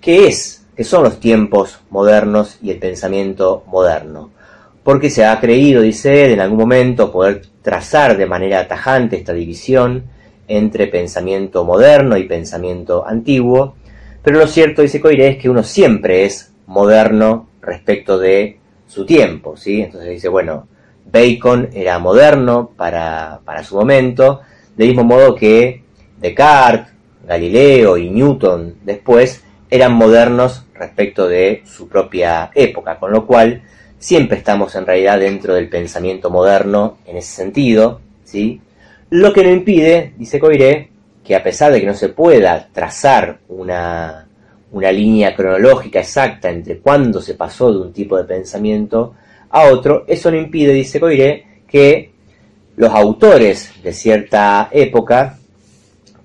qué 0.00 0.28
es, 0.28 0.66
qué 0.76 0.84
son 0.84 1.02
los 1.02 1.18
tiempos 1.18 1.80
modernos 1.90 2.58
y 2.62 2.70
el 2.70 2.78
pensamiento 2.78 3.64
moderno. 3.66 4.30
Porque 4.82 5.10
se 5.10 5.24
ha 5.24 5.38
creído, 5.40 5.82
dice 5.82 6.24
él, 6.24 6.32
en 6.32 6.40
algún 6.40 6.58
momento 6.58 7.12
poder 7.12 7.42
trazar 7.62 8.16
de 8.16 8.26
manera 8.26 8.66
tajante 8.66 9.16
esta 9.16 9.32
división 9.32 10.04
entre 10.48 10.86
pensamiento 10.86 11.64
moderno 11.64 12.16
y 12.16 12.24
pensamiento 12.24 13.06
antiguo, 13.06 13.74
pero 14.22 14.38
lo 14.38 14.46
cierto, 14.46 14.82
dice 14.82 15.00
Coiré, 15.00 15.28
es 15.28 15.36
que 15.38 15.48
uno 15.48 15.62
siempre 15.62 16.24
es 16.24 16.52
moderno 16.66 17.48
respecto 17.62 18.18
de 18.18 18.58
su 18.86 19.06
tiempo, 19.06 19.56
¿sí? 19.56 19.80
Entonces 19.80 20.10
dice, 20.10 20.28
bueno, 20.28 20.68
Bacon 21.10 21.70
era 21.72 21.98
moderno 21.98 22.70
para, 22.76 23.40
para 23.44 23.64
su 23.64 23.76
momento, 23.76 24.40
del 24.76 24.88
mismo 24.88 25.04
modo 25.04 25.34
que 25.34 25.84
Descartes, 26.18 26.92
Galileo 27.26 27.96
y 27.96 28.10
Newton 28.10 28.76
después 28.82 29.44
eran 29.70 29.92
modernos 29.94 30.66
respecto 30.74 31.28
de 31.28 31.62
su 31.64 31.88
propia 31.88 32.50
época, 32.54 32.98
con 32.98 33.12
lo 33.12 33.26
cual 33.26 33.62
siempre 34.00 34.38
estamos 34.38 34.74
en 34.74 34.86
realidad 34.86 35.20
dentro 35.20 35.54
del 35.54 35.68
pensamiento 35.68 36.30
moderno 36.30 36.96
en 37.06 37.18
ese 37.18 37.32
sentido, 37.32 38.00
¿sí? 38.24 38.60
Lo 39.10 39.32
que 39.32 39.44
no 39.44 39.50
impide, 39.50 40.14
dice 40.16 40.40
Coiré, 40.40 40.88
que 41.22 41.36
a 41.36 41.42
pesar 41.42 41.70
de 41.70 41.80
que 41.80 41.86
no 41.86 41.94
se 41.94 42.08
pueda 42.08 42.68
trazar 42.72 43.40
una, 43.48 44.26
una 44.72 44.90
línea 44.90 45.36
cronológica 45.36 46.00
exacta 46.00 46.48
entre 46.48 46.78
cuándo 46.78 47.20
se 47.20 47.34
pasó 47.34 47.70
de 47.70 47.78
un 47.78 47.92
tipo 47.92 48.16
de 48.16 48.24
pensamiento 48.24 49.14
a 49.50 49.64
otro, 49.64 50.04
eso 50.08 50.30
no 50.30 50.38
impide, 50.38 50.72
dice 50.72 50.98
Coiré, 50.98 51.60
que 51.68 52.10
los 52.76 52.90
autores 52.94 53.70
de 53.82 53.92
cierta 53.92 54.70
época, 54.72 55.38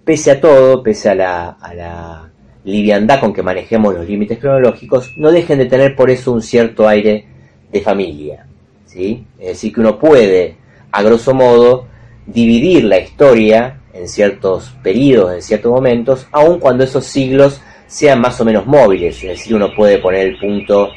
pese 0.05 0.31
a 0.31 0.39
todo, 0.39 0.81
pese 0.81 1.09
a 1.09 1.15
la, 1.15 1.49
a 1.49 1.73
la 1.73 2.29
liviandad 2.63 3.19
con 3.19 3.33
que 3.33 3.43
manejemos 3.43 3.93
los 3.93 4.07
límites 4.07 4.39
cronológicos, 4.39 5.11
no 5.17 5.29
dejen 5.29 5.57
de 5.57 5.65
tener 5.65 5.93
por 5.93 6.09
eso 6.09 6.31
un 6.31 6.41
cierto 6.41 6.87
aire 6.87 7.34
de 7.71 7.81
familia. 7.81 8.45
¿sí? 8.85 9.25
Es 9.39 9.47
decir, 9.47 9.73
que 9.73 9.81
uno 9.81 9.99
puede, 9.99 10.55
a 10.91 11.01
grosso 11.03 11.33
modo, 11.33 11.87
dividir 12.25 12.85
la 12.85 12.99
historia 12.99 13.81
en 13.93 14.07
ciertos 14.07 14.73
periodos, 14.83 15.33
en 15.33 15.41
ciertos 15.41 15.71
momentos, 15.71 16.27
aun 16.31 16.59
cuando 16.59 16.83
esos 16.83 17.05
siglos 17.05 17.61
sean 17.87 18.19
más 18.19 18.39
o 18.41 18.45
menos 18.45 18.65
móviles, 18.65 19.15
es 19.23 19.29
decir, 19.29 19.55
uno 19.55 19.73
puede 19.73 19.99
poner 19.99 20.27
el 20.27 20.37
punto 20.37 20.89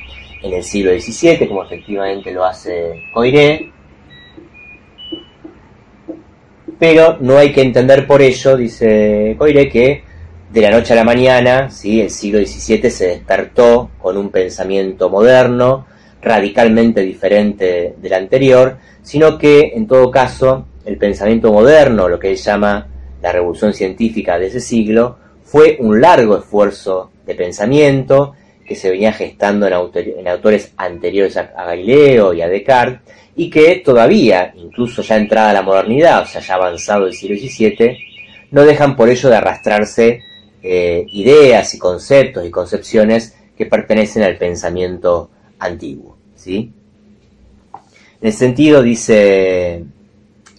en 0.42 0.52
el 0.52 0.64
siglo 0.64 0.92
XVII, 0.92 1.46
como 1.46 1.64
efectivamente 1.64 2.32
lo 2.32 2.44
hace 2.44 3.04
Coiré, 3.12 3.70
pero 6.78 7.18
no 7.20 7.36
hay 7.36 7.52
que 7.52 7.62
entender 7.62 8.06
por 8.06 8.22
ello, 8.22 8.56
dice 8.56 9.34
Coiré, 9.38 9.68
que 9.68 10.02
de 10.50 10.60
la 10.60 10.70
noche 10.70 10.92
a 10.92 10.96
la 10.96 11.04
mañana, 11.04 11.70
¿sí? 11.70 12.00
el 12.00 12.10
siglo 12.10 12.38
XVII 12.38 12.90
se 12.90 13.06
despertó 13.08 13.90
con 13.98 14.16
un 14.16 14.30
pensamiento 14.30 15.10
moderno, 15.10 15.86
radicalmente 16.22 17.02
diferente 17.02 17.94
del 18.00 18.12
anterior, 18.12 18.78
sino 19.02 19.38
que 19.38 19.72
en 19.74 19.86
todo 19.86 20.10
caso 20.10 20.66
el 20.84 20.96
pensamiento 20.96 21.52
moderno, 21.52 22.08
lo 22.08 22.18
que 22.18 22.30
él 22.30 22.36
llama 22.36 22.88
la 23.22 23.32
revolución 23.32 23.72
científica 23.74 24.38
de 24.38 24.46
ese 24.46 24.60
siglo, 24.60 25.18
fue 25.42 25.76
un 25.80 26.00
largo 26.00 26.38
esfuerzo 26.38 27.10
de 27.26 27.34
pensamiento 27.34 28.34
que 28.66 28.74
se 28.74 28.90
venía 28.90 29.12
gestando 29.12 29.66
en, 29.66 30.28
autores 30.28 30.72
anteriores 30.76 31.36
a, 31.38 31.44
Galileo 31.64 32.34
y 32.34 32.42
a 32.42 32.48
Descartes, 32.48 33.00
y 33.34 33.48
que 33.48 33.82
todavía, 33.84 34.52
incluso 34.56 35.00
ya 35.00 35.16
entrada 35.16 35.52
la 35.52 35.62
modernidad, 35.62 36.22
o 36.22 36.26
sea, 36.26 36.40
ya 36.40 36.54
avanzado 36.54 37.06
el 37.06 37.14
siglo 37.14 37.36
XVII, 37.36 37.96
no 38.50 38.64
dejan 38.64 38.94
por 38.94 39.08
ello 39.08 39.28
de 39.30 39.36
arrastrarse 39.36 40.22
eh, 40.62 41.06
ideas 41.12 41.74
y 41.74 41.78
conceptos 41.78 42.44
y 42.44 42.50
concepciones 42.50 43.36
que 43.56 43.66
pertenecen 43.66 44.22
al 44.22 44.36
pensamiento 44.36 45.30
antiguo. 45.58 46.16
¿sí? 46.34 46.72
En 48.20 48.28
ese 48.28 48.38
sentido, 48.38 48.82
dice 48.82 49.84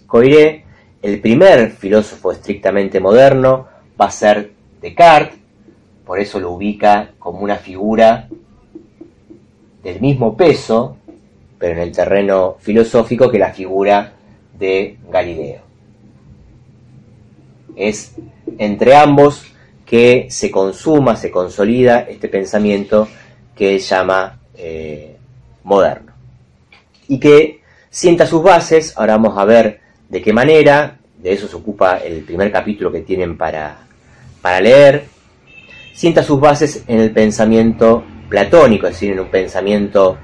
Coiré, 0.08 0.64
el 1.02 1.20
primer 1.22 1.72
filósofo 1.72 2.32
estrictamente 2.32 3.00
moderno 3.00 3.68
va 4.00 4.06
a 4.06 4.12
ser 4.12 4.52
Descartes, 4.82 5.40
por 6.06 6.20
eso 6.20 6.40
lo 6.40 6.52
ubica 6.52 7.12
como 7.20 7.42
una 7.42 7.58
figura 7.58 8.28
del 9.84 10.02
mismo 10.02 10.36
peso, 10.36 10.98
pero 11.58 11.74
en 11.74 11.80
el 11.80 11.92
terreno 11.92 12.56
filosófico, 12.60 13.30
que 13.30 13.40
la 13.40 13.54
figura 13.54 14.14
de 14.58 14.98
Galileo. 15.12 15.62
Es 17.76 18.16
entre 18.58 18.96
ambos 18.96 19.46
que 19.86 20.28
se 20.30 20.50
consuma, 20.50 21.16
se 21.16 21.32
consolida 21.32 22.02
este 22.02 22.28
pensamiento 22.28 23.08
que 23.56 23.76
él 23.76 23.80
llama 23.80 24.39
eh, 24.60 25.16
moderno. 25.64 26.12
Y 27.08 27.20
que 27.20 27.62
sienta 27.90 28.26
sus 28.26 28.44
bases, 28.44 28.94
ahora 28.98 29.14
vamos 29.14 29.38
a 29.38 29.46
ver 29.46 29.80
de 30.10 30.22
qué 30.22 30.34
manera, 30.34 30.98
de 31.18 31.34
eso 31.34 31.48
se 31.48 31.56
ocupa 31.56 31.98
el 31.98 32.24
primer 32.24 32.52
capítulo 32.52 32.92
que 32.92 33.02
tienen 33.02 33.38
para, 33.38 33.80
para 34.42 34.62
leer, 34.62 35.06
sienta 35.94 36.24
sus 36.24 36.40
bases 36.40 36.84
en 36.88 37.00
el 37.00 37.12
pensamiento 37.12 38.04
platónico, 38.30 38.88
es 38.88 38.94
decir, 38.94 39.12
en 39.12 39.20
un 39.20 39.30
pensamiento 39.30 40.18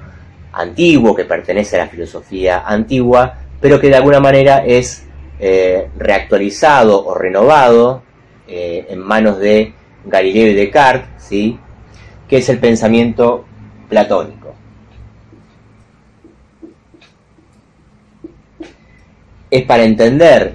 antiguo 0.52 1.14
que 1.14 1.24
pertenece 1.24 1.76
a 1.76 1.84
la 1.84 1.88
filosofía 1.88 2.62
antigua, 2.66 3.34
pero 3.60 3.80
que 3.80 3.88
de 3.88 3.96
alguna 3.96 4.20
manera 4.20 4.64
es 4.64 5.06
eh, 5.38 5.88
reactualizado 5.98 7.04
o 7.04 7.14
renovado 7.14 8.02
eh, 8.48 8.86
en 8.88 9.00
manos 9.00 9.38
de 9.38 9.74
Galileo 10.04 10.46
y 10.48 10.54
Descartes, 10.54 11.08
¿sí? 11.18 11.58
que 12.28 12.38
es 12.38 12.48
el 12.48 12.58
pensamiento 12.58 13.44
platónico. 13.88 14.54
es 19.50 19.64
para 19.64 19.84
entender 19.84 20.54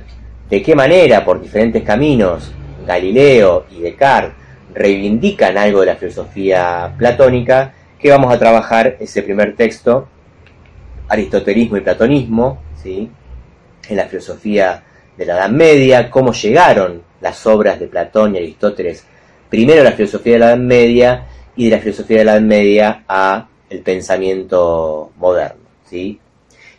de 0.50 0.62
qué 0.62 0.76
manera, 0.76 1.24
por 1.24 1.42
diferentes 1.42 1.84
caminos, 1.84 2.52
Galileo 2.86 3.66
y 3.72 3.80
Descartes 3.82 4.36
reivindican 4.74 5.58
algo 5.58 5.82
de 5.82 5.88
la 5.88 5.96
filosofía 5.96 6.94
platónica, 6.98 7.74
que 8.00 8.10
vamos 8.10 8.34
a 8.34 8.40
trabajar 8.40 8.98
ese 9.00 9.22
primer 9.22 9.56
texto, 9.56 10.08
Aristotelismo 11.08 11.78
y 11.78 11.82
Platonismo, 11.82 12.62
¿sí? 12.82 13.10
en 13.88 13.98
la 13.98 14.06
filosofía 14.06 14.84
de 15.18 15.26
la 15.26 15.34
Edad 15.34 15.50
Media, 15.50 16.10
cómo 16.10 16.32
llegaron 16.32 17.02
las 17.20 17.46
obras 17.46 17.80
de 17.80 17.88
Platón 17.88 18.36
y 18.36 18.40
Aristóteles, 18.40 19.06
primero 19.50 19.82
a 19.82 19.86
la 19.86 19.92
filosofía 19.92 20.34
de 20.34 20.40
la 20.40 20.48
Edad 20.48 20.58
Media 20.58 21.26
y 21.62 21.66
de 21.66 21.76
la 21.76 21.80
filosofía 21.80 22.18
de 22.18 22.26
la 22.26 22.32
Edad 22.34 22.42
Media 22.42 23.04
a 23.08 23.48
el 23.70 23.82
pensamiento 23.82 25.12
moderno. 25.18 25.62
¿sí? 25.88 26.20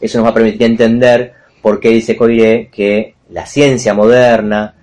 Eso 0.01 0.19
nos 0.19 0.27
va 0.27 0.31
a 0.31 0.35
permitir 0.35 0.63
entender 0.63 1.35
porque 1.63 1.91
dice 1.91 2.17
Coiré 2.17 2.69
que 2.69 3.15
la 3.31 3.47
ciencia 3.47 3.95
moderna, 3.95 4.75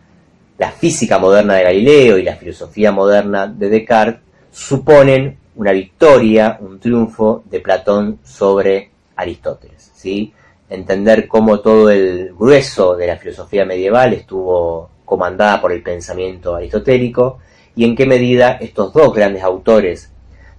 la 0.57 0.71
física 0.71 1.19
moderna 1.19 1.55
de 1.55 1.63
Galileo 1.63 2.17
y 2.17 2.23
la 2.23 2.37
filosofía 2.37 2.93
moderna 2.93 3.47
de 3.47 3.67
Descartes 3.67 4.21
suponen 4.53 5.37
una 5.57 5.73
victoria, 5.73 6.57
un 6.61 6.79
triunfo 6.79 7.43
de 7.49 7.59
Platón 7.59 8.19
sobre 8.23 8.91
Aristóteles. 9.17 9.91
¿sí? 9.93 10.31
Entender 10.69 11.27
cómo 11.27 11.59
todo 11.59 11.89
el 11.89 12.33
grueso 12.39 12.95
de 12.95 13.07
la 13.07 13.17
filosofía 13.17 13.65
medieval 13.65 14.13
estuvo 14.13 14.91
comandada 15.03 15.59
por 15.59 15.73
el 15.73 15.83
pensamiento 15.83 16.55
aristotélico 16.55 17.39
y 17.79 17.85
en 17.85 17.95
qué 17.95 18.05
medida 18.05 18.57
estos 18.59 18.91
dos 18.91 19.13
grandes 19.13 19.41
autores 19.41 20.11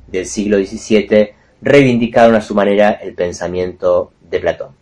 del 0.06 0.24
siglo 0.24 0.56
XVII 0.56 1.34
reivindicaron 1.60 2.34
a 2.34 2.40
su 2.40 2.54
manera 2.54 2.92
el 2.92 3.12
pensamiento 3.12 4.12
de 4.22 4.40
Platón. 4.40 4.74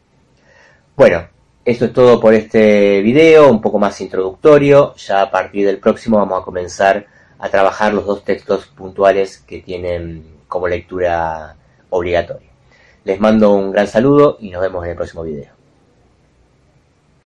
Bueno, 0.96 1.26
esto 1.64 1.86
es 1.86 1.92
todo 1.92 2.20
por 2.20 2.34
este 2.34 3.02
video, 3.02 3.50
un 3.50 3.60
poco 3.60 3.80
más 3.80 4.00
introductorio. 4.00 4.94
Ya 4.94 5.22
a 5.22 5.32
partir 5.32 5.66
del 5.66 5.78
próximo 5.78 6.18
vamos 6.18 6.40
a 6.40 6.44
comenzar 6.44 7.06
a 7.40 7.48
trabajar 7.48 7.92
los 7.92 8.06
dos 8.06 8.22
textos 8.22 8.66
puntuales 8.66 9.38
que 9.38 9.58
tienen 9.58 10.36
como 10.46 10.68
lectura 10.68 11.56
obligatoria. 11.90 12.50
Les 13.02 13.18
mando 13.18 13.52
un 13.52 13.72
gran 13.72 13.88
saludo 13.88 14.36
y 14.38 14.50
nos 14.50 14.62
vemos 14.62 14.84
en 14.84 14.90
el 14.90 14.96
próximo 14.96 15.24
video. 15.24 15.57